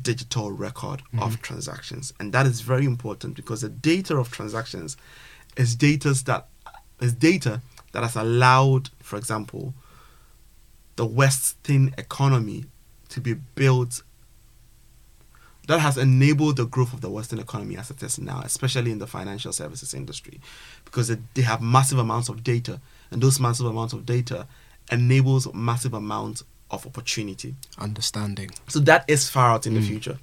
[0.01, 1.41] digital record of mm-hmm.
[1.41, 2.13] transactions.
[2.19, 4.95] And that is very important because the data of transactions
[5.57, 6.47] is data that
[7.01, 7.61] is data
[7.91, 9.73] that has allowed for example
[10.95, 12.65] the western economy
[13.09, 14.03] to be built
[15.67, 18.99] that has enabled the growth of the western economy as it is now especially in
[18.99, 20.39] the financial services industry
[20.85, 22.79] because they have massive amounts of data
[23.11, 24.47] and those massive amounts of data
[24.91, 28.49] enables massive amounts of opportunity Understanding.
[28.67, 29.87] so that is far out in the mm.
[29.87, 30.19] future.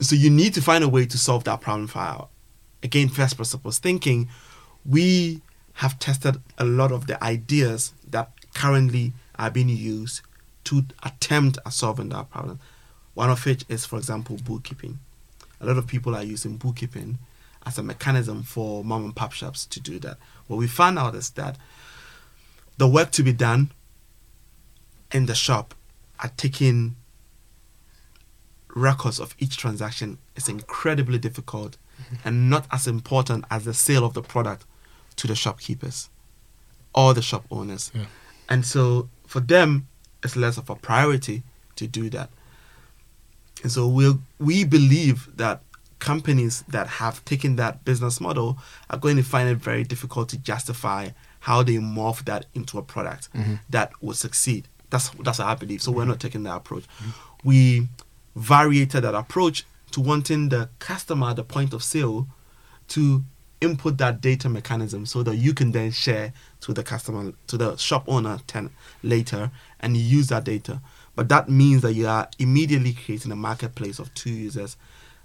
[0.00, 2.30] So you need to find a way to solve that problem far out.
[2.82, 4.28] Again, first principles thinking,
[4.84, 5.40] we
[5.74, 10.20] have tested a lot of the ideas that currently are being used
[10.64, 12.60] to attempt at solving that problem.
[13.14, 14.98] One of which is, for example, bookkeeping.
[15.60, 17.18] A lot of people are using bookkeeping
[17.64, 20.18] as a mechanism for mom and pop shops to do that.
[20.46, 21.56] What we found out is that
[22.78, 23.70] the work to be done
[25.12, 25.74] in the shop
[26.20, 26.96] are taking
[28.74, 32.16] records of each transaction is incredibly difficult mm-hmm.
[32.26, 34.64] and not as important as the sale of the product
[35.16, 36.08] to the shopkeepers
[36.94, 37.90] or the shop owners.
[37.94, 38.06] Yeah.
[38.48, 39.86] And so for them,
[40.22, 41.42] it's less of a priority
[41.76, 42.30] to do that.
[43.62, 45.62] And so we we believe that
[45.98, 48.58] companies that have taken that business model
[48.90, 52.82] are going to find it very difficult to justify how they morph that into a
[52.82, 53.54] product mm-hmm.
[53.70, 54.68] that will succeed.
[54.90, 55.80] That's that's what I believe.
[55.80, 56.10] So we're mm-hmm.
[56.10, 56.84] not taking that approach.
[56.84, 57.48] Mm-hmm.
[57.48, 57.88] We
[58.34, 62.26] variated that approach to wanting the customer at the point of sale
[62.88, 63.24] to
[63.62, 67.76] input that data mechanism so that you can then share to the customer to the
[67.76, 68.70] shop owner ten
[69.02, 70.80] later and use that data.
[71.14, 74.76] But that means that you are immediately creating a marketplace of two users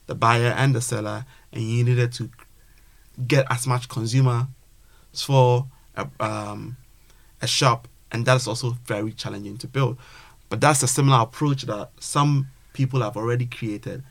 [0.06, 2.30] the buyer and the seller and you needed to
[3.28, 4.48] get as much consumer
[5.14, 6.78] for a, um,
[7.42, 9.98] a shop and that's also very challenging to build.
[10.50, 14.04] But that's a similar approach that some people have already created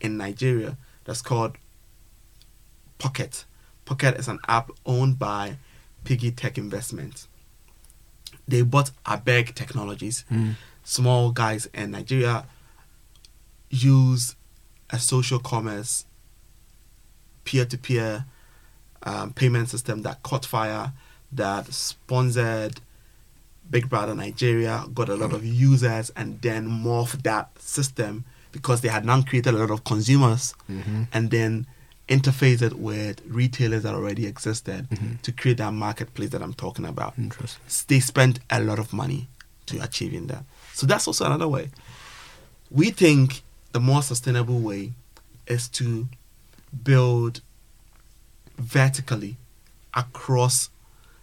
[0.00, 1.56] in nigeria that's called
[2.98, 3.44] pocket
[3.90, 5.56] pocket is an app owned by
[6.04, 7.26] piggy tech investments.
[8.46, 10.24] They bought abeg technologies.
[10.84, 12.46] Small guys in nigeria
[13.68, 14.36] use
[14.90, 16.04] a social commerce
[17.44, 18.24] peer-to-peer
[19.02, 20.92] um, payment system that caught fire
[21.32, 22.80] that sponsored
[23.70, 28.88] big brother nigeria got a lot of users and then morphed that system because they
[28.88, 30.54] had now created a lot of consumers.
[31.12, 31.66] And then
[32.10, 35.14] interfaced it with retailers that already existed mm-hmm.
[35.22, 37.62] to create that marketplace that i'm talking about Interesting.
[37.88, 39.28] they spent a lot of money
[39.70, 40.44] to achieving that.
[40.74, 41.70] So that's also another way.
[42.70, 43.42] We think
[43.72, 44.92] the more sustainable way
[45.46, 46.08] is to
[46.84, 47.40] build
[48.58, 49.36] vertically
[49.94, 50.70] across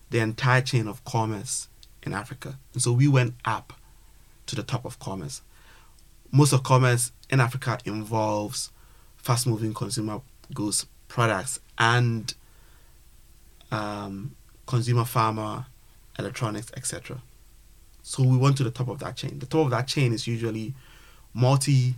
[0.10, 1.68] the entire chain of commerce
[2.04, 2.58] in Africa.
[2.74, 3.74] And so we went up
[4.48, 5.42] to the top of commerce.
[6.32, 8.72] Most of commerce in Africa involves
[9.18, 10.22] fast moving consumer
[10.54, 12.34] goods products and
[13.72, 15.66] um, consumer pharma,
[16.20, 17.22] electronics, etc.
[18.04, 19.40] So we went to the top of that chain.
[19.40, 20.74] The top of that chain is usually
[21.34, 21.96] multi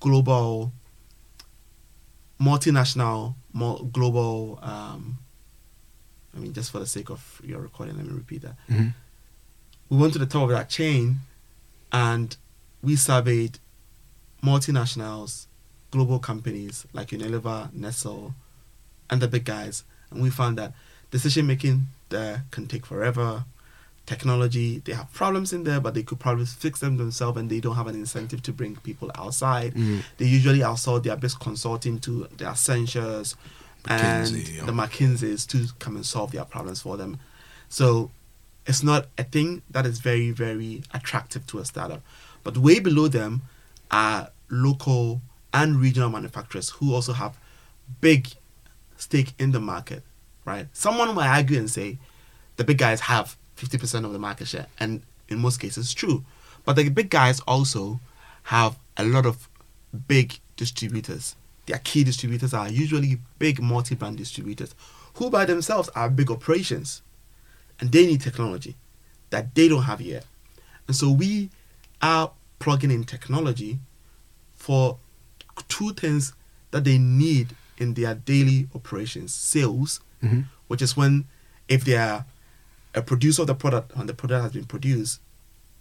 [0.00, 0.72] global,
[2.40, 4.58] multinational, mul- global.
[4.62, 5.18] Um,
[6.36, 8.56] I mean, just for the sake of your recording, let me repeat that.
[8.68, 8.94] Mhm.
[9.88, 11.20] We went to the top of that chain
[11.90, 12.36] and
[12.82, 13.58] we surveyed
[14.42, 15.46] multinationals,
[15.90, 18.34] global companies like Unilever, Nestle,
[19.08, 20.72] and the big guys, and we found that
[21.10, 23.44] decision making there can take forever.
[24.06, 27.60] Technology, they have problems in there, but they could probably fix them themselves, and they
[27.60, 29.74] don't have an incentive to bring people outside.
[29.74, 30.02] Mm.
[30.16, 33.36] They usually outsource their best consulting to the Accentures
[33.86, 34.64] and yeah.
[34.64, 37.18] the McKinseys to come and solve their problems for them.
[37.68, 38.10] So
[38.66, 42.02] it's not a thing that is very, very attractive to a startup.
[42.42, 43.42] But way below them
[43.90, 45.20] are local
[45.52, 47.36] and regional manufacturers who also have
[48.00, 48.28] big
[48.96, 50.02] stake in the market,
[50.44, 50.66] right?
[50.72, 51.98] Someone might argue and say
[52.56, 56.24] the big guys have 50% of the market share, and in most cases, it's true.
[56.64, 58.00] But the big guys also
[58.44, 59.48] have a lot of
[60.08, 61.36] big distributors.
[61.66, 64.74] Their key distributors are usually big multi brand distributors
[65.14, 67.02] who, by themselves, are big operations
[67.80, 68.76] and they need technology
[69.30, 70.24] that they don't have yet.
[70.86, 71.50] And so we
[72.02, 73.78] are plugging in technology
[74.54, 74.98] for
[75.68, 76.32] two things
[76.70, 80.44] that they need in their daily operations sales, Mhm.
[80.68, 81.24] which is when,
[81.68, 82.24] if they are
[82.94, 85.20] a producer of the product and the product has been produced,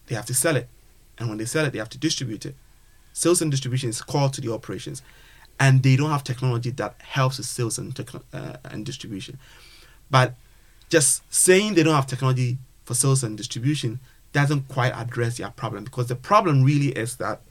[0.08, 0.70] they have to sell it.
[1.18, 2.56] And when they sell it, they have to distribute it.
[3.14, 5.02] Sales and distribution is core to the operations.
[5.60, 8.00] And they don't have technology that helps with sales and,
[8.32, 9.38] uh, and distribution.
[10.10, 10.36] But
[10.90, 14.00] just saying they don't have technology for sales and distribution
[14.32, 17.42] doesn't quite address their problem because the problem really is that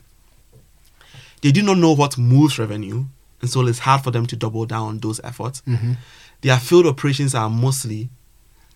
[1.43, 3.05] they do not know what moves revenue,
[3.41, 5.63] and so it's hard for them to double down on those efforts.
[5.67, 5.97] Mhm.
[6.41, 8.11] Their field operations are mostly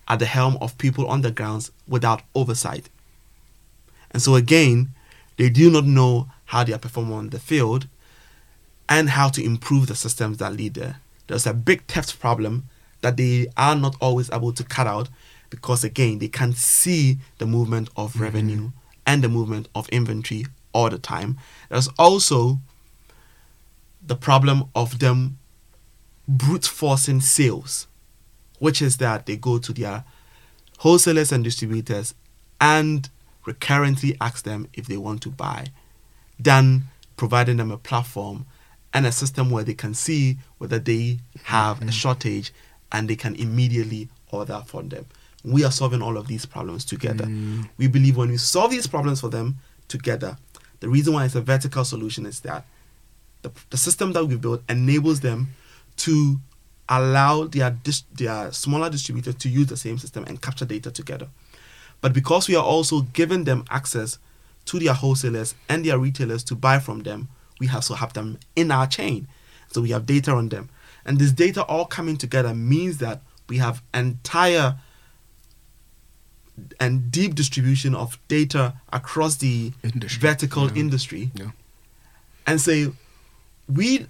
[0.07, 2.89] at the helm of people on the grounds without oversight.
[4.11, 4.93] And so again,
[5.37, 7.87] they do not know how they are performing on the field
[8.89, 10.97] and how to improve the systems that lead there.
[11.27, 12.65] There's a big theft problem
[13.01, 15.09] that they are not always able to cut out
[15.49, 18.71] because again they can't see the movement of revenue
[19.05, 21.37] and the movement of inventory all the time.
[21.69, 22.59] There's also
[24.05, 25.37] the problem of them
[26.27, 27.87] brute forcing sales,
[28.59, 30.03] which is that they go to their
[30.79, 32.13] wholesalers and distributors
[32.59, 33.09] and
[33.45, 35.67] recurrently ask them if they want to buy,
[36.39, 36.83] then
[37.17, 38.45] providing them a platform
[38.93, 41.91] and a system where they can see whether they have a mm.
[41.91, 42.53] shortage
[42.91, 45.05] and they can immediately order for them.
[45.43, 47.25] We are solving all of these problems together.
[47.25, 47.69] Mm.
[47.77, 49.57] We believe when we solve these problems for them
[49.87, 50.37] together,
[50.83, 52.65] the reason why it's a vertical solution is that
[53.41, 55.47] the, the system that we built enables them
[55.95, 56.41] to
[56.89, 61.29] allow their dis- their smaller distributors to use the same system and capture data together.
[62.01, 64.19] But because we are also giving them access
[64.65, 67.29] to their wholesalers and their retailers to buy from them,
[67.61, 69.29] we also have them in our chain.
[69.71, 70.67] So we have data on them.
[71.05, 74.75] And this data all coming together means that we have entire
[76.79, 80.75] and deep distribution of data across the Industry, vertical yeah.
[80.79, 81.51] industry Yeah.
[82.45, 82.91] and say
[83.67, 84.05] we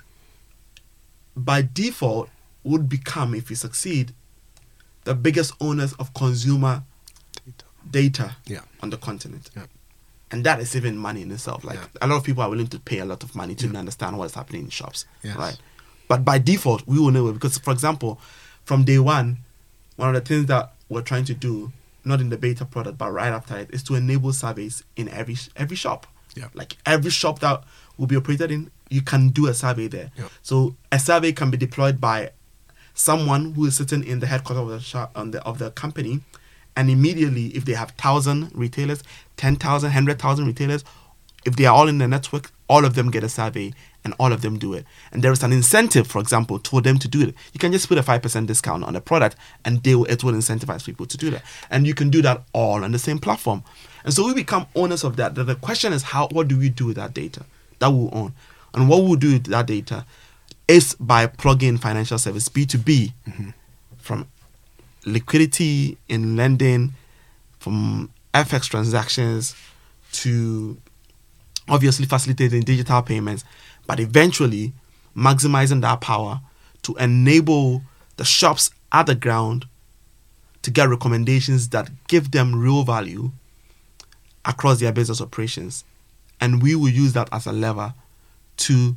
[1.36, 2.29] by default
[2.63, 4.13] would become if we succeed
[5.06, 6.84] the biggest owners of consumer
[7.89, 8.62] data Yeah.
[8.82, 9.65] on the continent Yeah.
[10.32, 12.79] and that is even money in itself like a lot of people are willing to
[12.79, 15.36] pay a lot of money to understand what's happening in shops Yes.
[15.38, 15.58] right
[16.08, 18.19] but by default we will know because for example
[18.65, 19.38] from day one
[19.95, 21.71] one of the things that we're trying to do
[22.05, 25.37] not in the beta product but right after it is to enable surveys in every
[25.55, 26.49] every shop Yeah.
[26.53, 27.63] like every shop that
[27.97, 30.27] will be operated in you can do a survey there Yeah.
[30.41, 32.31] so a survey can be deployed by
[32.93, 36.21] someone who is sitting in the headquarters of the shop on the of the company
[36.75, 39.03] and immediately if they have 1000 retailers
[39.37, 40.83] 10000 100000 retailers
[41.45, 44.31] if they are all in the network all of them get a survey and all
[44.33, 44.85] of them do it.
[45.11, 47.35] And there is an incentive for example for them to do it.
[47.53, 50.33] You can just put a 5% discount on a product and they will, it will
[50.33, 51.43] incentivize people to do that.
[51.69, 53.63] And you can do that all on the same platform.
[54.03, 55.35] And so we become owners of that.
[55.35, 57.45] The the question is how what do we do with that data
[57.79, 58.33] that we own?
[58.73, 60.05] And what we'll do with that data
[60.67, 63.49] is by plugging financial service b2b mm-hmm.
[63.97, 64.27] from
[65.05, 66.93] liquidity in lending
[67.59, 69.55] from fx transactions
[70.11, 70.77] to
[71.67, 73.43] obviously facilitating digital payments
[73.88, 74.73] but eventually
[75.15, 76.42] maximizing that power
[76.84, 77.81] to enable
[78.17, 79.65] the shops at the ground
[80.62, 83.31] to get recommendations that give them real value
[84.46, 85.84] across their business operations
[86.40, 87.94] and we will use that as a lever
[88.58, 88.96] to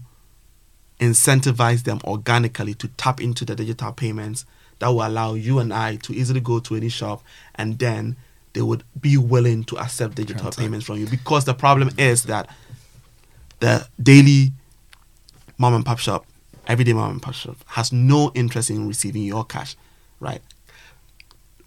[1.00, 4.44] incentivize them organically to tap into the digital payments
[4.78, 7.22] that will allow you and I to easily go to any shop
[7.54, 8.16] and then
[8.52, 10.58] they would be willing to accept digital Transact.
[10.58, 12.48] payments from you because the problem is that
[13.60, 14.52] the daily
[15.58, 16.26] mom and pop shop,
[16.66, 19.76] everyday mom and pop shop has no interest in receiving your cash,
[20.20, 20.40] right?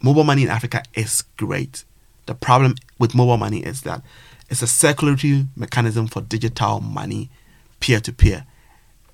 [0.01, 1.83] Mobile money in Africa is great.
[2.25, 4.01] The problem with mobile money is that
[4.49, 7.29] it's a circulatory mechanism for digital money
[7.79, 8.45] peer to peer.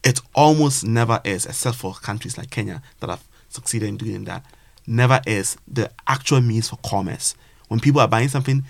[0.03, 4.45] It almost never is, except for countries like Kenya that have succeeded in doing that.
[4.85, 7.35] Never is the actual means for commerce.
[7.67, 8.63] When people are buying something,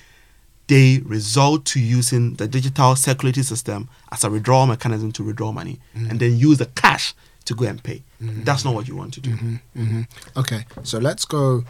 [0.67, 5.79] they resort to using the digital circulatory system as a withdrawal mechanism to withdraw money
[5.95, 6.09] mm-hmm.
[6.09, 7.13] and then use the cash
[7.45, 8.01] to go and pay.
[8.21, 8.43] Mm-hmm.
[8.43, 9.31] That's not what you want to do.
[9.31, 10.01] hmm
[10.35, 11.63] Okay, so let's go.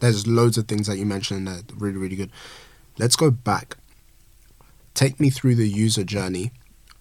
[0.00, 2.30] There's loads of things that you mentioned that are really, really good.
[2.98, 3.76] Let's go back.
[4.94, 6.52] Take me through the user journey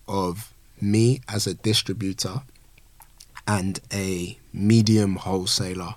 [0.07, 2.43] of me as a distributor
[3.47, 5.95] and a medium wholesaler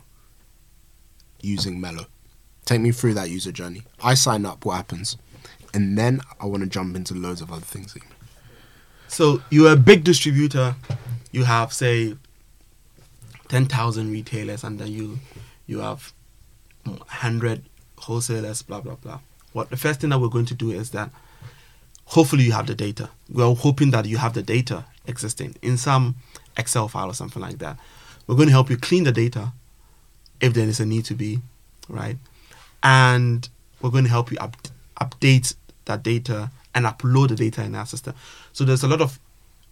[1.40, 2.06] using Melo.
[2.64, 3.82] Take me through that user journey.
[4.02, 5.16] I sign up, what happens?
[5.74, 7.96] And then I want to jump into loads of other things.
[9.08, 10.74] So you're a big distributor.
[11.32, 12.16] You have say
[13.48, 15.18] ten thousand retailers, and then you
[15.66, 16.12] you have
[17.06, 17.64] hundred
[17.98, 18.62] wholesalers.
[18.62, 19.20] Blah blah blah.
[19.52, 21.10] What the first thing that we're going to do is that
[22.06, 23.10] hopefully you have the data.
[23.30, 26.16] We're hoping that you have the data existing in some
[26.56, 27.78] Excel file or something like that.
[28.26, 29.52] We're going to help you clean the data
[30.40, 31.40] if there is a need to be,
[31.88, 32.16] right?
[32.82, 33.48] And
[33.80, 34.56] we're going to help you up,
[35.00, 35.54] update
[35.84, 38.14] that data and upload the data in our system.
[38.52, 39.18] So there's a lot of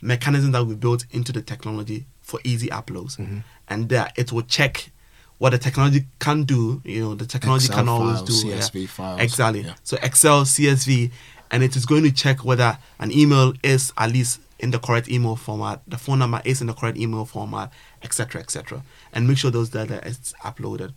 [0.00, 3.38] mechanisms that we built into the technology for easy uploads, mm-hmm.
[3.68, 4.90] and there it will check
[5.38, 6.80] what the technology can do.
[6.84, 8.86] You know, the technology Excel can always files, do yeah.
[8.86, 9.60] Files, Exactly.
[9.62, 9.74] yeah.
[9.82, 11.10] So Excel, CSV,
[11.50, 15.08] and it is going to check whether an email is at least in the correct
[15.08, 18.82] email format, the phone number is in the correct email format, etc., etc.,
[19.12, 20.92] and make sure those data is uploaded.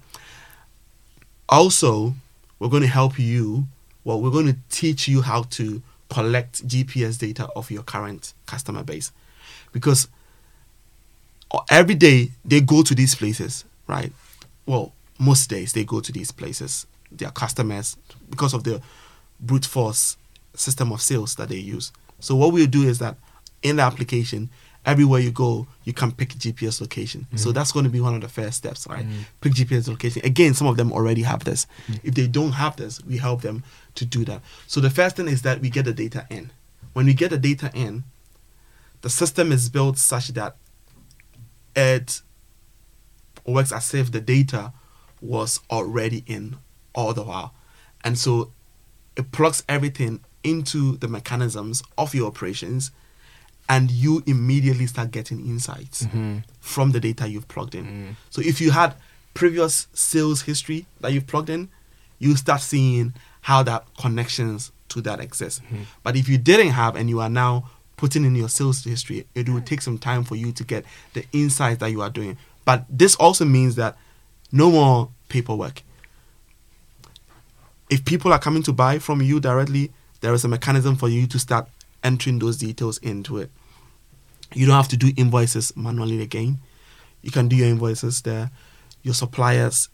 [1.53, 2.15] Also,
[2.57, 3.67] we're going to help you.
[4.03, 8.83] Well, we're going to teach you how to collect GPS data of your current customer
[8.83, 9.11] base,
[9.71, 10.07] because
[11.69, 14.11] every day they go to these places, right?
[14.65, 16.87] Well, most days they go to these places.
[17.11, 17.97] Their customers
[18.31, 18.81] because of the
[19.39, 20.17] brute force
[20.55, 21.91] system of sales that they use.
[22.19, 23.15] So what we'll do is that
[23.61, 24.49] in the application,
[24.85, 27.27] everywhere you go, you can pick GPS location.
[27.35, 27.53] So mm-hmm.
[27.53, 29.05] that's going to be one of the first steps, right?
[29.05, 29.21] Mm-hmm.
[29.41, 30.21] Pick GPS location.
[30.25, 31.65] Again, some of them already have this.
[31.87, 32.07] Mm-hmm.
[32.07, 33.63] If they don't have this, we help them
[33.95, 34.41] to do that.
[34.67, 36.51] So the first thing is that we get the data in.
[36.93, 38.03] When we get the data in,
[39.01, 40.57] the system is built such that
[41.75, 42.21] it
[43.45, 44.73] works as if the data
[45.21, 46.57] was already in
[46.93, 47.53] all the while.
[48.03, 48.51] And so
[49.15, 52.91] it plugs everything into the mechanisms of your operations
[53.73, 56.37] and you immediately start getting insights mm-hmm.
[56.61, 57.85] from the data you've plugged in.
[57.85, 58.15] Mm.
[58.29, 58.93] So if you had
[59.33, 61.69] previous sales history that you've plugged in,
[62.19, 65.59] you start seeing how that connections to that exists.
[65.65, 65.83] Mm-hmm.
[66.03, 69.49] But if you didn't have and you are now putting in your sales history, it
[69.49, 72.37] will take some time for you to get the insights that you are doing.
[72.65, 73.97] But this also means that
[74.51, 75.81] no more paperwork.
[77.89, 81.25] If people are coming to buy from you directly, there is a mechanism for you
[81.25, 81.67] to start
[82.03, 83.49] entering those details into it.
[84.53, 86.59] You don't have to do invoices manually again.
[87.21, 88.51] You can do your invoices there.
[89.01, 89.89] Your suppliers,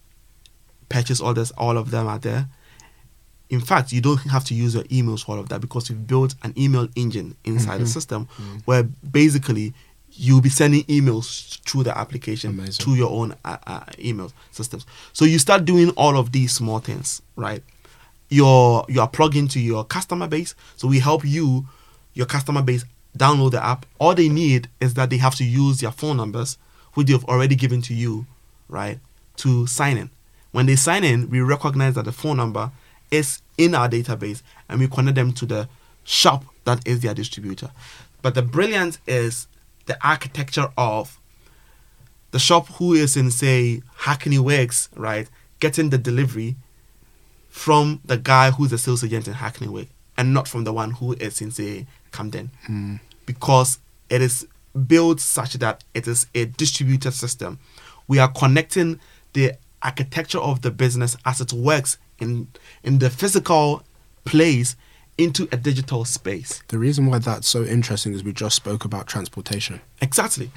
[0.90, 2.48] purchase orders, all of them are there.
[3.50, 6.06] In fact, you don't have to use your emails for all of that because we've
[6.06, 8.28] built an email engine inside the system
[8.66, 9.74] where basically
[10.12, 12.86] you'll be sending emails through the application Amazing.
[12.86, 14.86] to your own uh, uh, email systems.
[15.14, 17.64] So you start doing all of these small things, right?
[18.30, 21.66] You're you are plugged into your customer base, so we help you,
[22.14, 22.86] your customer base,
[23.18, 23.86] download the app.
[24.00, 26.58] All they need is that they have to use their phone numbers,
[26.94, 28.26] which they've already given to you,
[28.68, 29.00] right,
[29.38, 30.10] to sign in.
[30.52, 32.72] When they sign in, we recognize that the phone number
[33.12, 35.70] is in our database, and we connect them to the
[36.04, 37.72] shop that is their distributor.
[38.22, 39.48] But the brilliance is
[39.86, 41.20] the architecture of
[42.32, 45.28] the shop who is in say Hackney Wicks, right,
[45.60, 46.56] getting the delivery
[47.50, 49.90] from the guy who's a sales agent in Hackney Wick
[50.20, 52.52] and not from the one who is in say Camden.
[53.26, 54.46] Because it is
[54.86, 57.58] built such that it is a distributed system.
[58.08, 59.00] We are connecting
[59.34, 62.48] the architecture of the business as it works in
[62.84, 63.84] in the physical
[64.26, 64.76] place
[65.18, 66.64] into a digital space.
[66.68, 69.80] The reason why that's so interesting is we just spoke about transportation.
[70.02, 70.52] Exactly.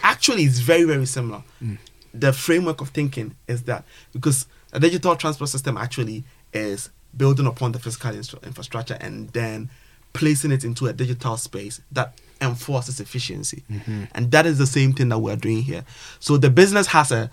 [0.00, 1.42] Actually, it's very, very similar.
[1.58, 1.74] Hmm.
[2.14, 6.24] The framework of thinking is that because a digital transport system actually
[6.54, 9.70] is building upon the physical infrastructure and then
[10.12, 13.62] placing it into a digital space that enforces efficiency.
[13.70, 14.04] Mm-hmm.
[14.14, 15.84] And that is the same thing that we're doing here.
[16.20, 17.30] So the business has a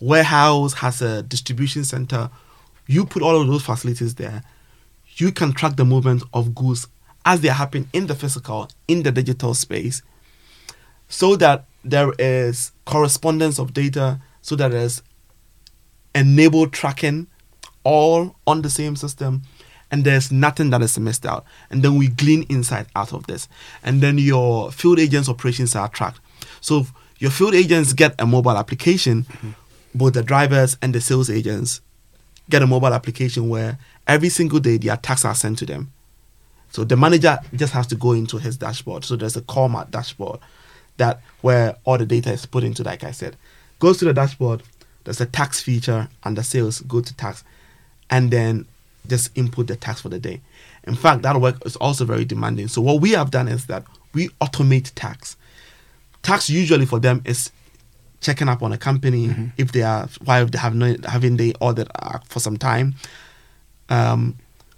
[0.00, 2.30] warehouse, has a distribution center.
[2.86, 4.42] You put all of those facilities there
[5.20, 6.86] you can track the movement of goods
[7.24, 10.02] as they happen in the physical, in the digital space,
[11.08, 15.02] so that there is correspondence of data, so that there's
[16.14, 17.26] enabled tracking
[17.88, 19.40] all on the same system,
[19.90, 21.46] and there's nothing that is missed out.
[21.70, 23.48] And then we glean insight out of this.
[23.82, 26.20] And then your field agents' operations are tracked.
[26.60, 26.86] So
[27.18, 29.50] your field agents get a mobile application, mm-hmm.
[29.94, 31.80] both the drivers and the sales agents
[32.50, 35.90] get a mobile application where every single day their tasks are sent to them.
[36.70, 39.06] So the manager just has to go into his dashboard.
[39.06, 40.40] So there's a Colmart dashboard
[40.98, 43.36] that where all the data is put into, like I said.
[43.78, 44.62] Goes to the dashboard,
[45.04, 47.44] there's a tax feature under sales, go to tax,
[48.10, 48.66] and then
[49.06, 50.40] just input the tax for the day.
[50.84, 52.68] In fact, that work is also very demanding.
[52.68, 53.84] So what we have done is that
[54.14, 55.36] we automate tax.
[56.22, 57.50] Tax usually for them is
[58.20, 59.46] checking up on a company mm-hmm.
[59.56, 61.86] if they are while they have not having the order
[62.26, 62.94] for some time,
[63.88, 64.36] um,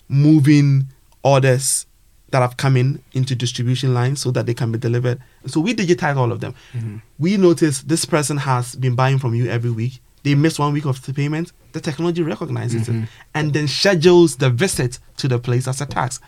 [0.08, 0.86] moving
[1.22, 1.86] orders
[2.30, 5.20] that have come in into distribution lines so that they can be delivered.
[5.46, 6.54] So we digitize all of them.
[6.72, 6.98] Mm-hmm.
[7.18, 10.00] We notice this person has been buying from you every week.
[10.22, 11.52] They missed one week of the payment.
[11.72, 13.04] The technology recognizes mm-hmm.
[13.04, 16.20] it and then schedules the visit to the place as a tax,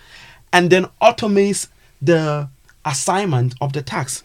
[0.53, 1.69] and then automates
[2.01, 2.49] the
[2.85, 4.23] assignment of the tax.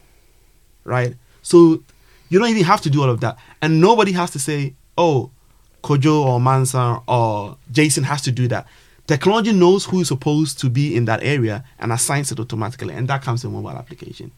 [0.84, 1.16] Right.
[1.42, 1.84] So
[2.30, 5.32] you don't even have to do all of that, and nobody has to say, "Oh,
[5.84, 8.68] Kojo or Mansa or Jason has to do that."
[9.08, 13.08] Technology knows who is supposed to be in that area and assigns it automatically, and
[13.08, 14.32] that comes in mobile application.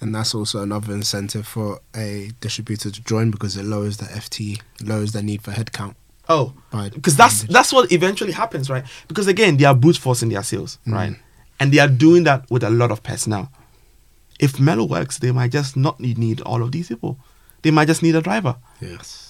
[0.00, 4.60] And that's also another incentive for a distributor to join because it lowers the FT,
[4.82, 5.94] lowers the need for headcount.
[6.28, 8.84] Oh, because that's that's what eventually happens, right?
[9.08, 10.92] Because again, they are brute forcing their sales, mm.
[10.92, 11.16] right?
[11.60, 13.52] And they are doing that with a lot of personnel.
[14.40, 17.18] If Melo works, they might just not need all of these people.
[17.62, 18.56] They might just need a driver.
[18.80, 19.24] Yes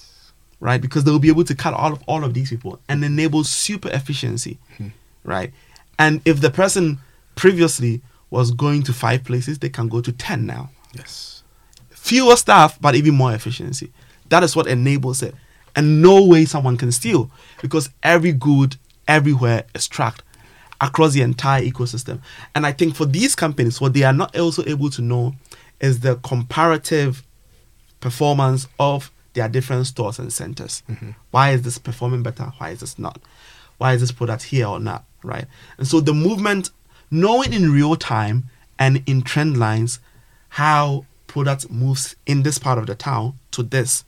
[0.64, 0.80] right?
[0.80, 3.90] Because they'll be able to cut all of all of these people and enable super
[3.90, 4.88] efficiency, hmm.
[5.22, 5.52] right?
[5.98, 6.98] And if the person
[7.36, 10.70] previously was going to five places, they can go to ten now.
[10.94, 11.42] Yes.
[11.90, 13.92] Fewer staff, but even more efficiency.
[14.30, 15.34] That is what enables it.
[15.76, 18.76] And no way someone can steal because every good
[19.08, 20.22] everywhere is tracked
[20.80, 22.20] across the entire ecosystem.
[22.54, 25.34] And I think for these companies, what they are not also able to know
[25.80, 27.24] is the comparative
[28.00, 30.82] performance of their different stores and centers.
[30.88, 31.10] Mm-hmm.
[31.30, 32.52] Why is this performing better?
[32.58, 33.20] Why is this not?
[33.78, 35.04] Why is this product here or not?
[35.22, 35.46] Right?
[35.78, 36.70] And so the movement,
[37.10, 38.44] knowing in real time
[38.78, 40.00] and in trend lines
[40.50, 44.04] how product moves in this part of the town to this,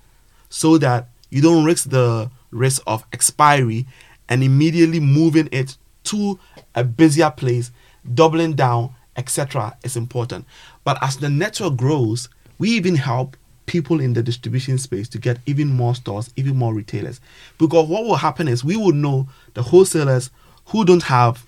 [0.48, 3.86] so that you don't risk the risk of expiry
[4.28, 6.38] and immediately moving it to
[6.74, 7.70] a busier place,
[8.14, 9.76] doubling down, etc.
[9.82, 10.44] is important.
[10.84, 15.38] But as the network grows, we even help people in the distribution space to get
[15.46, 17.20] even more stores, even more retailers.
[17.58, 20.30] Because what will happen is we will know the wholesalers
[20.66, 21.44] who don't have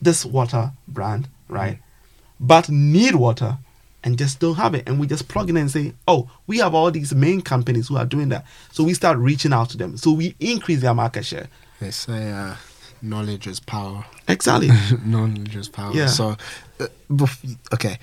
[0.00, 1.76] this water brand, right?
[1.76, 1.82] Mm.
[2.40, 3.58] But need water
[4.04, 4.88] and just don't have it.
[4.88, 7.96] And we just plug in and say, oh, we have all these main companies who
[7.96, 8.44] are doing that.
[8.72, 9.96] So we start reaching out to them.
[9.96, 11.48] So we increase their market share.
[11.80, 12.56] They say uh,
[13.00, 14.04] knowledge is power.
[14.28, 14.70] Exactly.
[15.04, 15.92] knowledge is power.
[15.92, 16.06] Yeah.
[16.06, 16.36] So,
[16.80, 17.98] uh, bef- okay.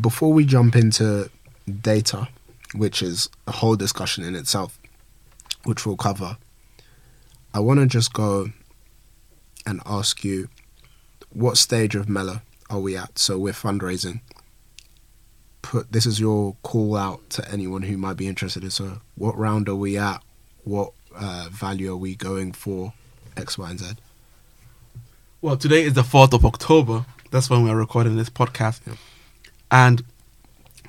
[0.00, 1.30] Before we jump into
[1.80, 2.28] data,
[2.74, 4.78] which is a whole discussion in itself,
[5.64, 6.36] which we'll cover.
[7.54, 8.48] I want to just go
[9.66, 10.48] and ask you
[11.30, 13.18] what stage of Melo are we at?
[13.18, 14.20] So we're fundraising.
[15.62, 18.70] Put this is your call out to anyone who might be interested.
[18.72, 20.22] So what round are we at?
[20.64, 22.92] What uh, value are we going for?
[23.36, 23.86] X, Y, and Z.
[25.40, 27.06] Well, today is the fourth of October.
[27.30, 28.80] That's when we're recording this podcast,
[29.70, 30.04] and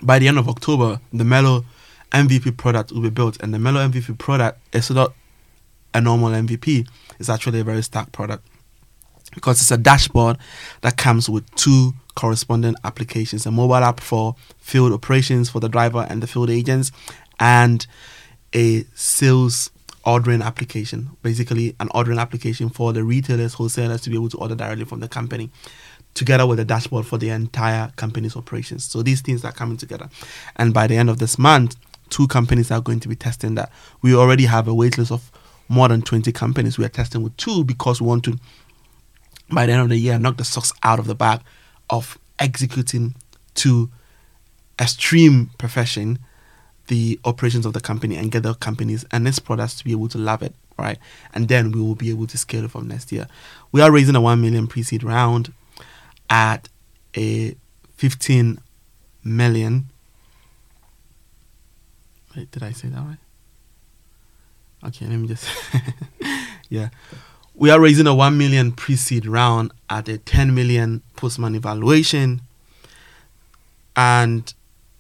[0.02, 1.64] by the end of October, the Melo
[2.12, 5.14] MVP product will be built, and the Melo MVP product is not
[5.94, 6.88] a normal MVP.
[7.20, 8.46] It's actually a very stacked product
[9.34, 10.38] because it's a dashboard
[10.82, 16.06] that comes with two corresponding applications: a mobile app for field operations for the driver
[16.10, 16.92] and the field agents,
[17.40, 17.88] and
[18.54, 19.70] a sales
[20.06, 24.56] ordering application, basically an ordering application for the retailers, wholesalers to be able to order
[24.56, 25.50] directly from the company
[26.14, 28.84] together with a dashboard for the entire company's operations.
[28.86, 30.10] So these things are coming together.
[30.56, 31.76] And by the end of this month,
[32.10, 33.72] two companies are going to be testing that.
[34.02, 35.32] We already have a waitlist of
[35.70, 36.78] more than 20 companies.
[36.78, 38.38] We are testing with two because we want to,
[39.54, 41.42] by the end of the year, knock the socks out of the bag
[41.90, 43.16] of executing
[43.56, 43.90] to
[44.80, 46.20] extreme perfection
[46.88, 50.10] the operations of the company and get the companies and its products to be able
[50.10, 50.98] to love it, right?
[51.34, 53.28] And then we will be able to scale it from next year.
[53.72, 55.54] We are raising a 1 million pre seed round
[56.30, 56.68] at
[57.16, 57.56] a
[57.96, 58.60] 15
[59.24, 59.90] million.
[62.36, 63.18] Wait, did I say that right?
[64.86, 65.48] Okay, let me just.
[66.70, 66.90] yeah.
[67.56, 71.60] We are raising a 1 million pre seed round at a 10 million post money
[71.60, 72.42] valuation.
[73.96, 74.52] And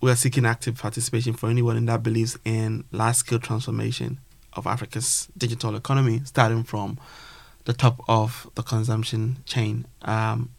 [0.01, 4.19] we are seeking active participation for anyone that believes in large scale transformation
[4.53, 6.99] of Africa's digital economy, starting from
[7.65, 9.87] the top of the consumption chain.
[10.03, 10.49] Um,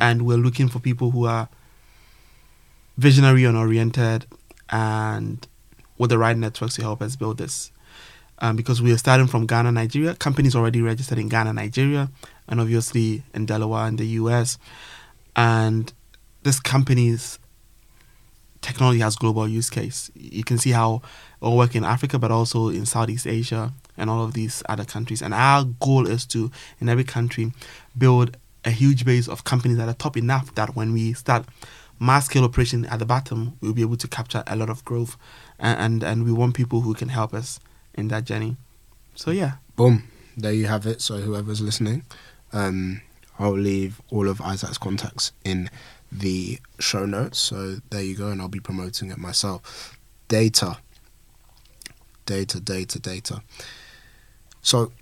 [0.00, 1.48] and we're looking for people who are
[2.98, 4.26] visionary and oriented
[4.68, 5.46] and
[5.98, 7.72] with the right networks to help us build this.
[8.42, 10.16] Um, because we are starting from Ghana, Nigeria.
[10.16, 12.10] Companies already registered in Ghana, Nigeria,
[12.48, 14.58] and obviously in Delaware in the US.
[15.36, 15.92] And
[16.42, 17.38] this company's
[18.60, 20.10] technology has global use case.
[20.16, 21.02] You can see how
[21.40, 24.84] it will work in Africa, but also in Southeast Asia and all of these other
[24.84, 25.22] countries.
[25.22, 27.52] And our goal is to, in every country,
[27.96, 31.44] build a huge base of companies that are top enough that when we start
[32.00, 35.16] mass scale operation at the bottom, we'll be able to capture a lot of growth.
[35.60, 37.60] And, and, and we want people who can help us
[37.94, 38.56] in that journey.
[39.14, 39.52] So, yeah.
[39.76, 40.04] Boom.
[40.36, 41.00] There you have it.
[41.00, 42.04] So whoever's listening,
[42.52, 43.02] um,
[43.38, 45.70] I'll leave all of Isaac's contacts in
[46.10, 47.38] the show notes.
[47.38, 49.98] So there you go, and I'll be promoting it myself.
[50.28, 50.78] Data.
[52.24, 53.42] Data, data, data.
[54.62, 54.92] So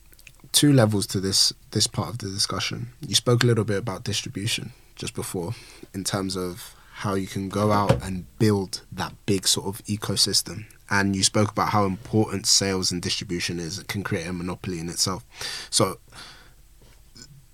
[0.52, 2.88] two levels to this this part of the discussion.
[3.06, 5.54] You spoke a little bit about distribution just before
[5.94, 10.66] in terms of how you can go out and build that big sort of ecosystem.
[10.90, 13.78] And you spoke about how important sales and distribution is.
[13.78, 15.24] It can create a monopoly in itself.
[15.70, 15.98] So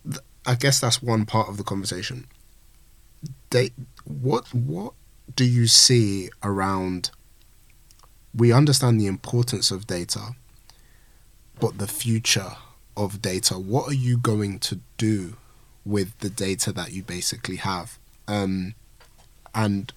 [0.02, 2.26] th- I guess that's one part of the conversation.
[3.50, 3.70] They,
[4.02, 4.94] what what
[5.36, 7.12] do you see around?
[8.34, 10.34] We understand the importance of data,
[11.60, 12.56] but the future
[12.96, 13.54] of data.
[13.54, 15.36] What are you going to do
[15.84, 18.00] with the data that you basically have?
[18.26, 18.74] Um,
[19.56, 19.92] and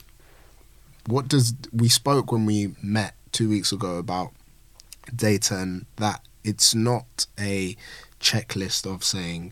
[1.05, 4.31] what does we spoke when we met two weeks ago about
[5.13, 7.75] data and that it's not a
[8.19, 9.51] checklist of saying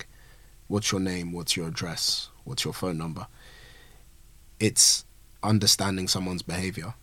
[0.66, 3.26] what's your name, what's your address, what's your phone number.
[4.58, 5.04] It's
[5.42, 6.94] understanding someone's behavior.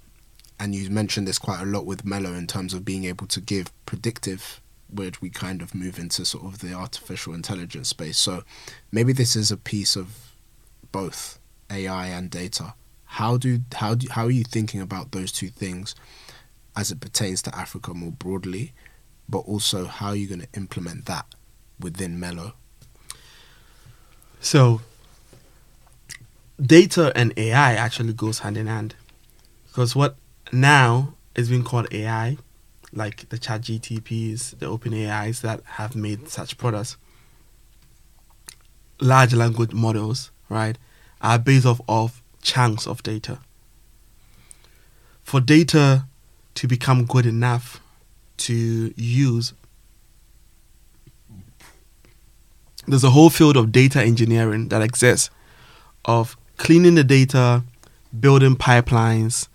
[0.60, 3.40] And you mentioned this quite a lot with Melo in terms of being able to
[3.40, 8.18] give predictive where we kind of move into sort of the artificial intelligence space.
[8.18, 8.44] So
[8.92, 10.32] maybe this is a piece of
[10.92, 11.40] both
[11.70, 12.74] AI and data.
[13.16, 15.96] How do how do how are you thinking about those two things
[16.76, 18.74] as it pertains to Africa more broadly,
[19.30, 21.26] but also how are you going to implement that
[21.80, 22.56] within Melo?
[24.42, 24.82] So,
[26.62, 28.96] data and AI actually goes hand in hand,
[29.68, 30.18] because what
[30.52, 32.38] now is being called AI,
[32.92, 36.98] like the Chat GTPs, the Open AIs that have made such products,
[39.00, 40.78] large language models, right,
[41.22, 43.40] are based off of chunks of data.
[45.24, 46.06] For data
[46.54, 47.82] to become good enough
[48.38, 49.54] to use,
[52.88, 55.32] there's a whole field of data engineering that exists
[56.06, 57.64] of cleaning the data,
[58.18, 59.48] building pipelines,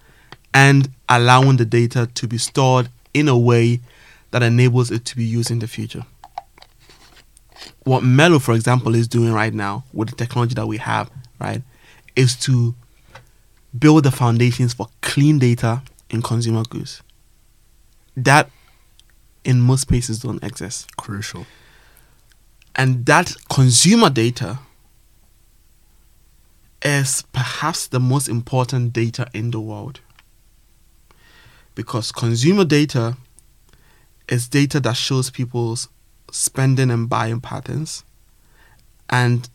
[0.52, 3.80] and allowing the data to be stored in a way
[4.32, 6.04] that enables it to be used in the future.
[7.84, 11.62] What Melo, for example, is doing right now with the technology that we have, right,
[12.20, 12.74] is to
[13.76, 17.02] build the foundations for clean data in consumer goods.
[18.16, 18.50] That
[19.42, 20.94] in most places don't exist.
[20.96, 21.46] Crucial.
[22.76, 24.58] And that consumer data
[26.82, 30.00] is perhaps the most important data in the world.
[31.74, 33.16] Because consumer data
[34.28, 35.88] is data that shows people's
[36.30, 38.04] spending and buying patterns
[39.08, 39.48] and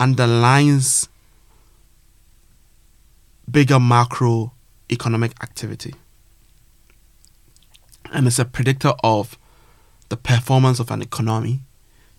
[0.00, 1.08] underlines
[3.48, 5.94] bigger macroeconomic activity.
[8.12, 9.38] And it's a predictor of
[10.08, 11.60] the performance of an economy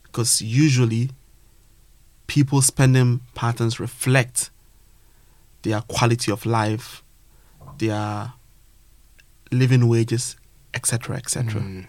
[0.03, 1.09] because usually
[2.27, 4.51] people's spending patterns reflect
[5.63, 7.03] their quality of life,
[7.77, 8.33] their
[9.51, 10.37] living wages,
[10.73, 11.17] etc.
[11.17, 11.61] etc.
[11.61, 11.87] Mm.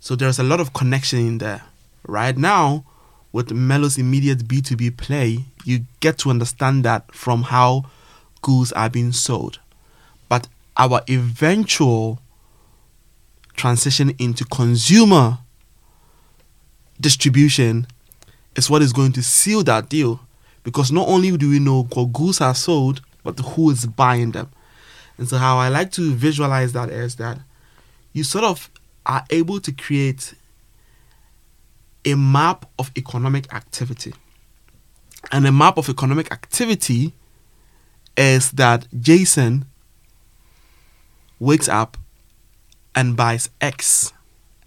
[0.00, 1.62] So there's a lot of connection in there.
[2.06, 2.84] Right now,
[3.32, 7.84] with Melo's immediate B2B play, you get to understand that from how
[8.42, 9.60] goods are being sold.
[10.28, 12.20] But our eventual
[13.54, 15.38] transition into consumer
[17.00, 17.86] distribution
[18.56, 20.20] is what is going to seal that deal.
[20.62, 24.50] Because not only do we know what goods are sold, but who is buying them.
[25.18, 27.38] And so, how I like to visualize that is that
[28.12, 28.70] you sort of
[29.06, 30.34] are able to create
[32.04, 34.14] a map of economic activity.
[35.30, 37.12] And a map of economic activity
[38.16, 39.66] is that Jason
[41.38, 41.96] wakes up
[42.94, 44.12] and buys X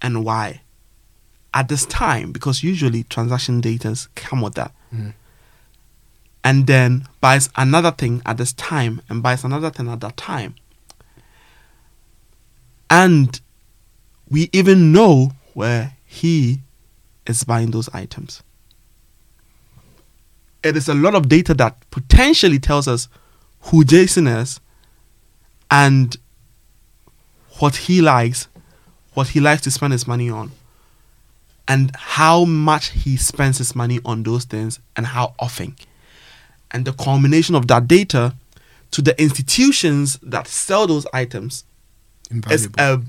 [0.00, 0.60] and Y
[1.52, 4.72] at this time because usually transaction data come with that.
[4.92, 5.14] Mm.
[6.42, 10.56] And then buys another thing at this time and buys another thing at that time.
[12.90, 13.40] And
[14.28, 16.60] we even know where he
[17.26, 18.42] is buying those items.
[20.62, 23.08] It is a lot of data that potentially tells us
[23.60, 24.60] who Jason is
[25.70, 26.16] and
[27.58, 28.48] what he likes,
[29.12, 30.52] what he likes to spend his money on,
[31.68, 35.76] and how much he spends his money on those things and how often.
[36.70, 38.34] And the combination of that data
[38.90, 41.64] to the institutions that sell those items
[42.50, 43.00] is a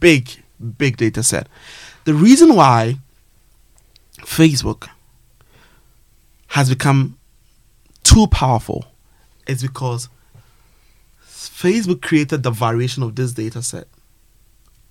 [0.00, 0.30] big,
[0.76, 1.48] big data set.
[2.04, 2.98] The reason why
[4.18, 4.88] Facebook
[6.48, 7.18] has become
[8.02, 8.84] too powerful
[9.46, 10.08] is because
[11.24, 13.86] Facebook created the variation of this data set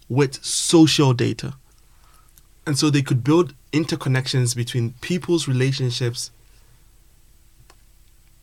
[0.09, 1.55] with social data.
[2.65, 6.31] And so they could build interconnections between people's relationships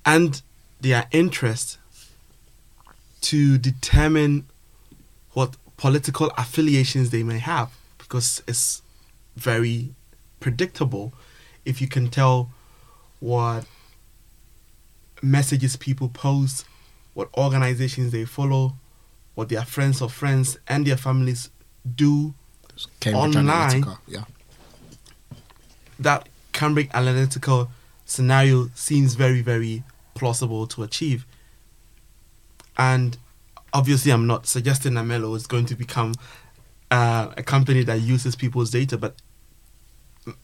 [0.05, 0.41] and
[0.81, 1.79] their interests
[3.23, 4.47] to determine
[5.33, 8.83] what political affiliations they may have because it's
[9.37, 9.95] very
[10.45, 11.15] predictable
[11.65, 12.51] if you can tell
[13.19, 13.65] what
[15.23, 16.67] messages people post,
[17.15, 18.75] what organizations they follow,
[19.35, 21.49] what their friends or friends and their families
[21.97, 22.35] do.
[23.01, 23.99] Cambridge online- Analytica.
[24.07, 24.25] Yeah.
[25.99, 27.69] That Cambridge Analytica
[28.05, 29.83] scenario seems very, very
[30.15, 31.25] plausible to achieve.
[32.77, 33.17] And
[33.73, 36.13] obviously, I'm not suggesting Amelo is going to become
[36.91, 39.15] uh, a company that uses people's data, but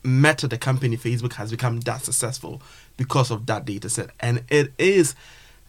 [0.02, 2.62] Meta, the company Facebook, has become that successful
[2.96, 4.10] because of that data set.
[4.20, 5.14] And it is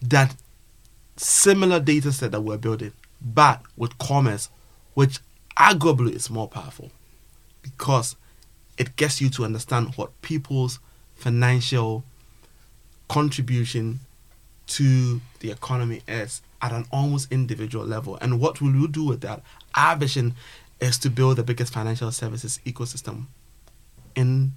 [0.02, 0.36] that
[1.18, 4.50] similar data set that we're building, but with commerce,
[4.94, 5.20] which
[5.58, 6.92] arguably is more powerful
[7.62, 8.16] because
[8.78, 10.80] it gets you to understand what people's
[11.16, 12.04] financial
[13.08, 14.00] contribution
[14.66, 18.18] to the economy is at an almost individual level.
[18.22, 19.44] And what will you do with that?
[19.76, 20.36] Our vision
[20.80, 23.26] is to build the biggest financial services ecosystem
[24.16, 24.54] in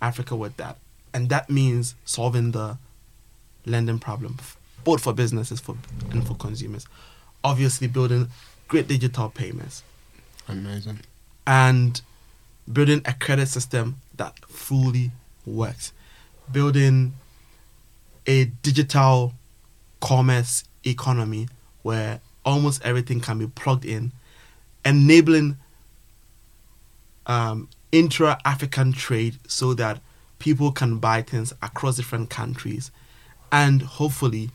[0.00, 0.76] Africa with that.
[1.12, 2.78] And that means solving the
[3.66, 4.38] lending problem,
[4.84, 5.76] both for businesses for
[6.10, 6.86] and for consumers.
[7.42, 8.28] Obviously, building
[8.68, 9.82] great digital payments
[10.48, 11.00] Amazing.
[11.46, 12.00] and
[12.72, 15.10] building a credit system that fully
[15.44, 15.92] works,
[16.52, 17.14] building
[18.26, 19.34] a digital
[20.00, 21.48] commerce economy
[21.82, 24.12] where almost everything can be plugged in,
[24.84, 25.56] enabling
[27.26, 30.00] um, intra African trade so that
[30.38, 32.90] people can buy things across different countries,
[33.52, 34.50] and hopefully,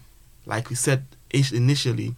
[0.45, 2.15] like we said initially,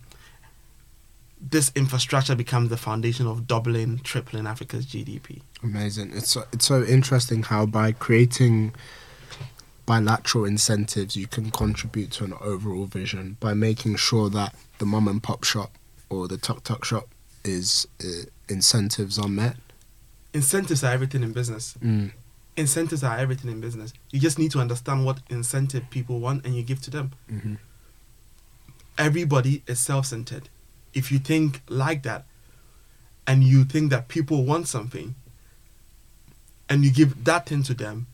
[1.39, 5.41] this infrastructure becomes the foundation of doubling, tripling Africa's GDP.
[5.63, 6.11] Amazing.
[6.13, 8.73] It's so, it's so interesting how by creating
[9.85, 15.07] bilateral incentives you can contribute to an overall vision by making sure that the mum
[15.07, 15.71] and pop shop
[16.09, 17.07] or the tuk tuk shop
[17.43, 19.55] is uh, incentives are met.
[20.37, 21.75] Incentives are everything in business.
[21.83, 22.11] Mm.
[22.55, 23.91] Incentives are everything in business.
[24.11, 27.11] You just need to understand what incentive people want and you give to them.
[27.29, 27.55] hmm
[28.97, 30.49] Everybody is self centered.
[30.93, 32.25] If you think like that
[33.25, 35.15] and you think that people want something
[36.69, 38.07] and you give that thing to them,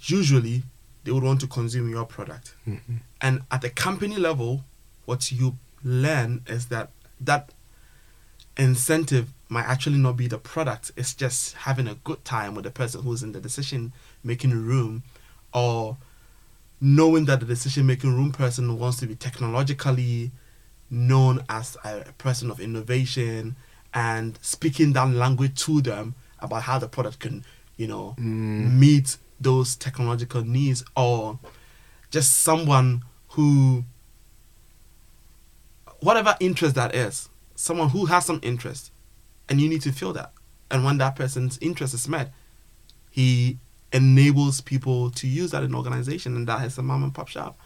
[0.00, 0.62] usually
[1.04, 2.54] they would want to consume your product.
[2.64, 4.64] hmm And at the company level,
[5.06, 6.90] what you learn is that
[7.20, 7.50] that
[8.64, 10.92] incentive might actually not be the product.
[10.96, 13.92] It's just having a good time with the person who's in the decision
[14.22, 15.02] making room
[15.52, 15.96] or
[16.80, 20.30] knowing that the decision making room person wants to be technologically
[20.90, 23.56] known as a person of innovation
[23.94, 27.44] and speaking that language to them about how the product can,
[27.76, 28.74] you know, Mm.
[28.78, 31.38] meet those technological needs or
[32.10, 33.84] just someone who
[36.00, 37.28] whatever interest that is
[37.60, 38.90] someone who has some interest
[39.48, 40.32] and you need to feel that.
[40.70, 42.32] And when that person's interest is met
[43.10, 43.58] he
[43.92, 47.58] enables people to use that in organization and that is a mom and pop shop.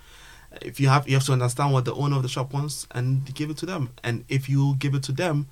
[0.62, 3.32] If you have you have to understand what the owner of the shop wants and
[3.34, 3.90] give it to them.
[4.02, 5.46] And if you give it to them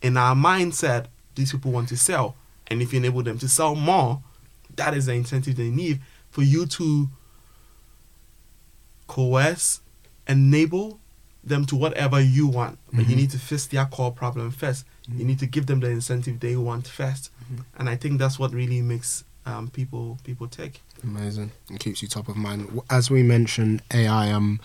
[0.00, 2.36] in our mindset these people want to sell.
[2.68, 4.22] And if you enable them to sell more
[4.76, 7.08] that is the incentive they need for you to
[9.08, 9.80] coerce
[10.28, 10.99] enable
[11.42, 13.20] them to whatever you want but you Mhm.
[13.20, 16.54] need to fix their core problem first you need to give them the incentive they
[16.56, 17.30] want 1st
[17.78, 21.50] and i think that's what really makes um, people people take Amazing.
[21.70, 22.78] It keeps you top of mind.
[22.90, 24.30] As we mentioned, AI.
[24.30, 24.60] Um,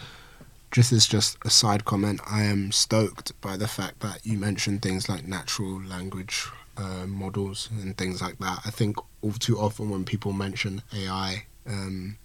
[0.70, 4.82] just as just a side comment, I am stoked by the fact that you mentioned
[4.82, 6.46] things like natural language
[6.76, 8.60] uh, models and things like that.
[8.66, 12.18] I think all too often when people mention AI, um,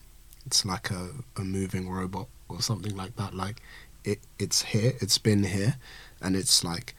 [0.45, 3.33] it's like a, a moving robot or something like that.
[3.33, 3.63] Like
[4.05, 5.77] it, it's here, it's been here,
[6.21, 6.95] and it's like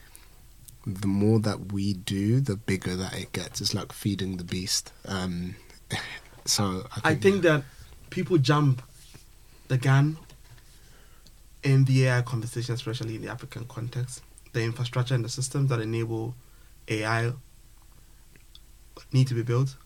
[0.86, 3.60] the more that we do, the bigger that it gets.
[3.60, 4.92] It's like feeding the beast.
[5.06, 5.56] Um,
[6.44, 7.64] so I think, I think that
[8.10, 8.82] people jump
[9.68, 10.16] the gun
[11.62, 14.22] in the AI conversation, especially in the African context.
[14.52, 16.34] The infrastructure and the systems that enable
[16.88, 17.32] AI
[19.12, 19.76] need to be built.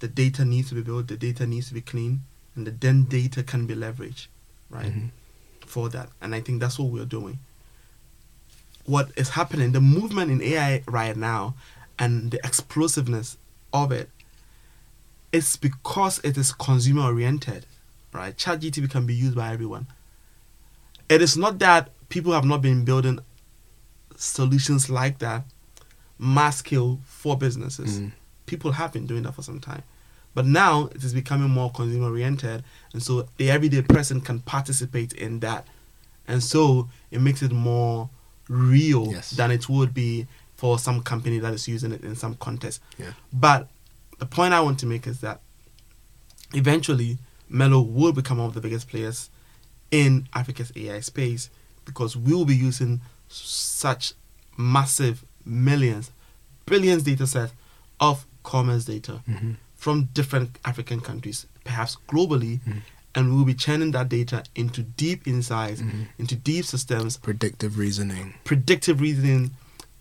[0.00, 1.08] The data needs to be built.
[1.08, 2.22] The data needs to be clean,
[2.54, 4.26] and the then data can be leveraged,
[4.70, 5.10] right, Mhm.
[5.72, 6.10] For that.
[6.20, 7.38] And I think that's what we're doing.
[8.84, 11.54] What is happening, the movement in AI right now,
[11.98, 13.38] and the explosiveness
[13.72, 14.10] of it,
[15.32, 17.64] it's because it is consumer oriented,
[18.12, 18.36] right?
[18.36, 19.86] ChatGTP can be used by everyone.
[21.08, 23.20] It is not that people have not been building
[24.16, 25.44] solutions like that
[26.18, 28.00] mass scale for businesses.
[28.00, 28.12] Mm.
[28.44, 29.82] People have been doing that for some time.
[30.34, 35.12] But now it is becoming more consumer oriented and so the everyday person can participate
[35.12, 35.66] in that.
[36.26, 38.08] And so it makes it more
[38.48, 39.30] real Yes.
[39.30, 40.26] than it would be
[40.56, 42.80] for some company that is using it in some context.
[42.98, 43.12] Yeah.
[43.32, 43.68] But
[44.18, 45.40] the point I want to make is that
[46.54, 47.18] eventually
[47.48, 49.28] Melo will become one of the biggest players
[49.90, 51.50] in Africa's AI space
[51.84, 54.14] because we will be using such
[54.56, 56.10] massive millions,
[56.66, 57.52] billions data sets
[58.00, 59.56] of commerce data Mhm.
[59.82, 62.82] From different African countries, perhaps globally, Mhm.
[63.16, 66.06] and we will be churning that data into deep insights, Mhm.
[66.18, 68.34] into deep systems, predictive reasoning.
[68.44, 69.50] predictive reasoning,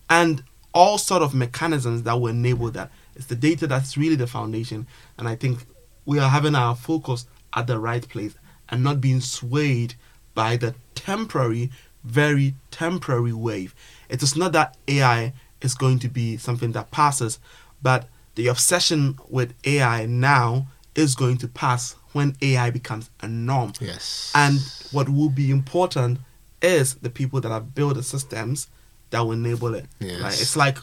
[0.08, 2.92] and all sort of mechanisms that will enable that.
[3.16, 4.86] It's the data that's really the foundation,
[5.18, 5.66] and I think
[6.06, 8.36] we are having our focus at the right place
[8.70, 9.96] and not being swayed
[10.36, 11.72] by the temporary,
[12.04, 13.74] very temporary wave.
[14.10, 17.40] It is not that AI is going to be something that passes,
[17.82, 23.74] but the obsession with AI now is going to pass when AI becomes a norm.
[23.80, 24.32] Yes.
[24.36, 24.60] And
[24.92, 26.20] what will be important
[26.62, 28.68] is the people that have built the systems
[29.10, 29.86] that will enable it.
[30.00, 30.22] Yes.
[30.22, 30.34] Right?
[30.42, 30.78] It's like,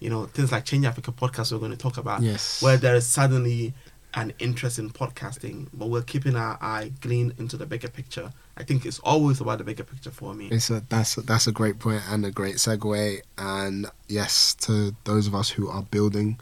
[0.00, 2.62] you know, things like Change Africa podcast we're going to talk about, Yes.
[2.62, 3.72] where there is suddenly
[4.14, 8.32] an interest in podcasting, but we're keeping our eye gleaned into the bigger picture.
[8.56, 10.48] I think it's always about the bigger picture for me.
[10.50, 13.20] It's a, that's a, that's a great point and a great segue.
[13.36, 16.38] And yes, to those of us who are building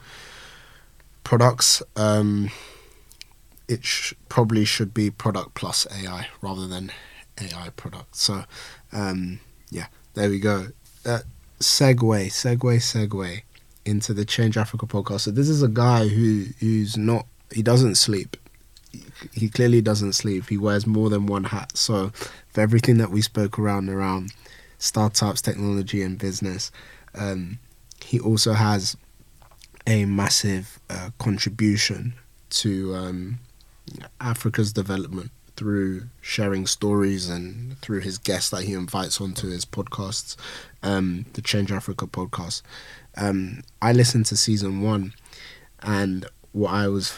[1.25, 2.49] products, um,
[3.67, 6.91] it sh- probably should be product plus AI rather than
[7.41, 8.15] AI product.
[8.15, 8.45] So,
[8.93, 10.67] um, yeah, there we go.
[11.05, 11.19] Uh,
[11.59, 13.41] segue, segue, segue
[13.85, 15.21] into the Change Africa podcast.
[15.21, 18.37] So this is a guy who who's not he doesn't sleep.
[19.33, 20.47] He clearly doesn't sleep.
[20.47, 21.77] He wears more than one hat.
[21.77, 22.11] So
[22.49, 24.31] for everything that we spoke around around
[24.77, 26.71] startups, technology, and business,
[27.13, 27.59] um,
[28.03, 28.95] he also has
[29.87, 32.13] a massive uh, contribution
[32.49, 33.39] to um,
[34.19, 40.35] Africa's development through sharing stories and through his guests that he invites onto his podcasts,
[40.83, 42.61] um, the Change Africa podcast.
[43.17, 45.13] Um, I listened to season one,
[45.81, 47.13] and what I was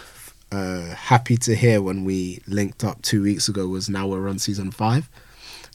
[0.51, 4.39] uh, happy to hear when we linked up two weeks ago was now we're on
[4.39, 5.09] season five.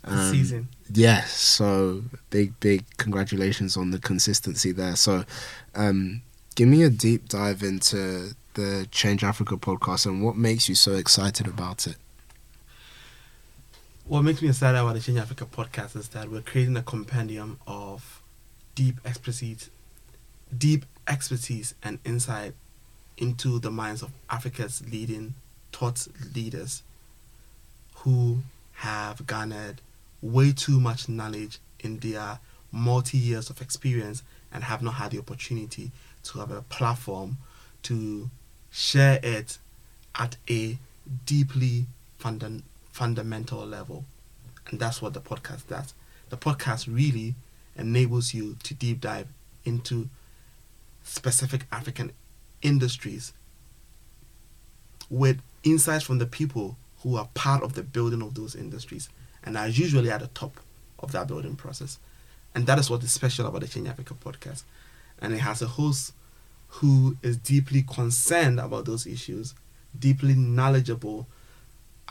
[0.05, 0.68] Um, season.
[0.93, 4.97] Yes, so big, big congratulations on the consistency there.
[4.97, 5.24] So,
[5.74, 6.22] um,
[6.53, 10.94] give me a deep dive into the Change Africa podcast and what makes you so
[10.94, 11.96] excited about it.
[14.05, 17.59] What makes me excited about the Change Africa podcast is that we're creating a compendium
[17.66, 18.20] of
[18.74, 19.70] deep expertise,
[20.57, 22.55] deep expertise and insight
[23.16, 25.34] into the minds of Africa's leading
[25.72, 26.82] thought leaders
[27.96, 28.38] who
[28.72, 29.80] have garnered
[30.20, 32.38] way too much knowledge in their
[32.70, 34.22] multi years of experience
[34.53, 35.90] and have not had the opportunity
[36.25, 37.39] to have a platform
[37.85, 38.31] to
[38.70, 39.59] share it
[40.14, 40.79] at a
[41.27, 41.87] deeply
[42.18, 44.05] funda- fundamental level.
[44.68, 45.95] And that's what the podcast does.
[46.31, 47.35] The podcast really
[47.77, 49.29] enables you to deep dive
[49.64, 50.09] into
[51.03, 52.12] specific African
[52.62, 53.33] industries
[55.11, 59.09] with insights from the people who are part of the building of those industries
[59.45, 60.61] and are usually at the top
[61.01, 61.99] of that building process.
[62.55, 64.62] And that is what is special about the Change Africa podcast.
[65.23, 66.12] And it has a host
[66.68, 69.55] who is deeply concerned about those issues,
[69.99, 71.27] deeply knowledgeable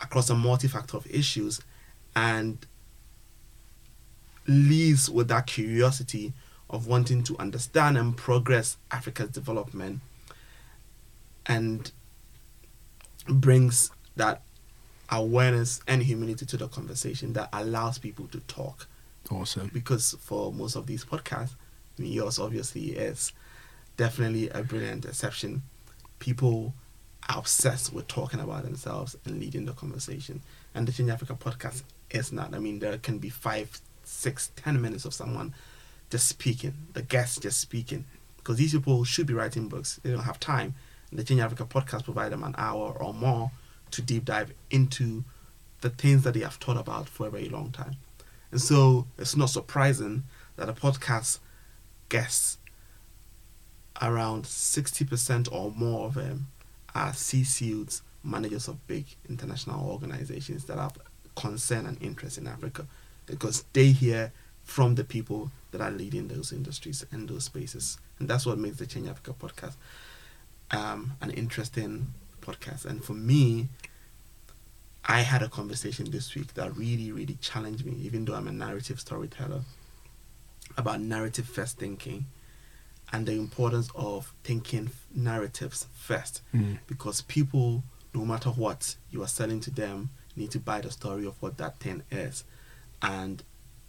[0.01, 1.61] across a multi-factor of issues,
[2.15, 2.65] and
[4.47, 6.33] leads with that curiosity
[6.69, 9.99] of wanting to understand and progress Africa's development
[11.45, 11.91] and
[13.27, 14.41] brings that
[15.09, 18.87] awareness and humility to the conversation that allows people to talk
[19.29, 19.69] Awesome.
[19.73, 21.55] because for most of these podcasts,
[22.07, 23.33] yours obviously is
[23.97, 25.63] definitely a brilliant exception.
[26.19, 26.73] People
[27.29, 30.41] are obsessed with talking about themselves and leading the conversation.
[30.73, 32.53] And the Change Africa podcast is not.
[32.53, 35.53] I mean, there can be five, six, ten minutes of someone
[36.09, 38.05] just speaking, the guests just speaking,
[38.37, 39.99] because these people should be writing books.
[40.03, 40.75] They don't have time.
[41.09, 43.51] And the Change Africa podcast provides them an hour or more
[43.91, 45.23] to deep dive into
[45.81, 47.97] the things that they have thought about for a very long time.
[48.51, 50.23] And so it's not surprising
[50.55, 51.39] that the podcast
[52.11, 52.57] guests,
[54.01, 56.47] around 60% or more of them,
[56.93, 60.97] are C suites, managers of big international organizations that have
[61.35, 62.85] concern and interest in Africa
[63.25, 64.31] because they hear
[64.63, 67.97] from the people that are leading those industries and those spaces.
[68.19, 69.75] And that's what makes the Change Africa podcast
[70.71, 72.85] um, an interesting podcast.
[72.85, 73.69] And for me,
[75.05, 78.51] I had a conversation this week that really, really challenged me, even though I'm a
[78.51, 79.61] narrative storyteller,
[80.77, 82.25] about narrative first thinking
[83.11, 86.41] and the importance of thinking narratives first.
[86.53, 86.79] Mm.
[86.87, 91.25] Because people, no matter what you are selling to them, need to buy the story
[91.25, 92.43] of what that thing is.
[93.01, 93.43] And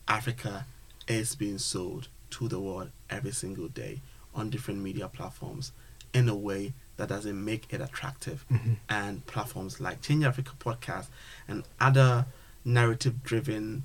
[0.09, 0.67] Africa
[1.07, 4.01] is being sold to the world every single day
[4.35, 5.73] on different media platforms
[6.15, 8.45] in a way that doesn't make it attractive.
[8.51, 8.77] Mhm.
[8.89, 11.07] And platforms like Change Africa Podcast
[11.47, 12.27] and other
[12.65, 13.85] narrative driven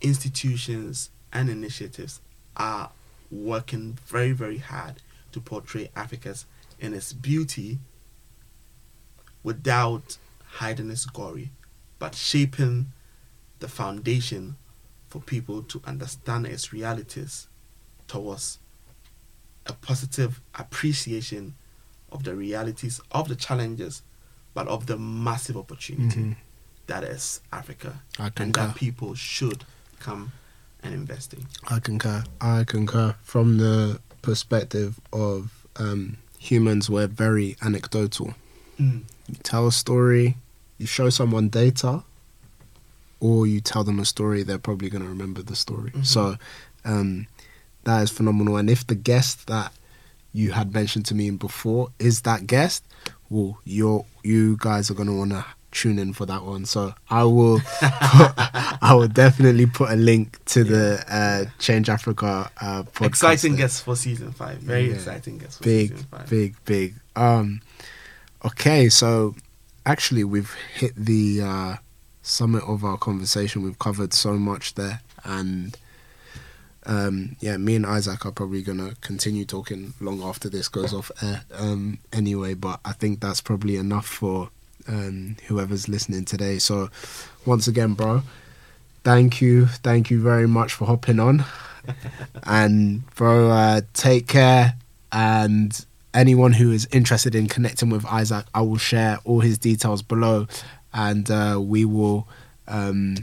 [0.00, 2.20] institutions and initiatives
[2.56, 2.90] are
[3.30, 4.96] working very, very hard
[5.32, 6.44] to portray Africa's
[6.80, 7.78] in its beauty
[9.42, 10.18] without
[10.54, 11.50] hiding its glory,
[11.98, 12.92] but shaping
[13.60, 14.56] the foundation
[15.08, 17.46] for people to understand its realities
[18.06, 18.58] towards
[19.66, 21.54] a positive appreciation
[22.10, 24.02] of the realities of the challenges,
[24.54, 26.36] but of the massive opportunity Mhm.
[26.86, 28.02] that is Africa,
[28.42, 29.64] and that people should
[30.00, 30.32] come
[30.82, 31.46] and invest in.
[31.68, 32.24] I concur.
[32.40, 33.14] I concur.
[33.22, 38.34] From the perspective of um, humans, we're very anecdotal.
[38.78, 39.02] You
[39.42, 40.36] tell a story,
[40.78, 42.02] you show someone data,
[43.20, 45.90] or you tell them a story, they're probably going to remember the story.
[45.90, 46.06] Mhm.
[46.06, 46.36] So
[46.86, 47.26] um,
[47.84, 48.56] that is phenomenal.
[48.56, 49.72] And if the guest that
[50.32, 52.82] you had mentioned to me before is that guest,
[53.28, 56.64] well, you're, you guys are going to want to tune in for that one.
[56.64, 62.50] So I will, put, I will definitely put a link to the uh, Change Africa
[62.60, 63.06] uh, podcast.
[63.06, 64.58] Exciting guests for season five.
[64.58, 64.94] Very Yeah.
[64.94, 65.58] exciting guest.
[65.58, 66.28] for big, season five.
[66.30, 66.94] big, big.
[67.16, 67.60] Um,
[68.44, 69.34] okay, so
[69.86, 71.76] actually we've hit the uh,
[72.22, 73.62] summit of our conversation.
[73.62, 75.76] We've covered so much there, and
[76.86, 81.10] um, yeah, me and Isaac are probably gonna continue talking long after this goes off
[81.22, 81.42] air.
[81.52, 84.50] Um, anyway, but I think that's probably enough for
[84.90, 86.58] um, whoever's listening today.
[86.58, 86.90] So,
[87.46, 88.22] once again, bro,
[89.04, 91.44] thank you, thank you very much for hopping on.
[92.44, 94.74] and bro, uh, take care.
[95.12, 100.02] And anyone who is interested in connecting with Isaac, I will share all his details
[100.02, 100.46] below,
[100.92, 102.26] and uh, we will
[102.68, 103.16] um,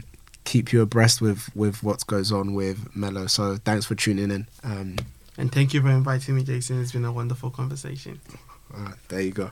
[0.44, 3.26] keep you abreast with with what goes on with Melo.
[3.26, 4.46] So thanks for tuning in.
[4.64, 4.96] Um,
[5.36, 6.80] And thank you for inviting me, Jason.
[6.82, 8.20] It's been a wonderful conversation.
[8.74, 9.50] all right, there you go.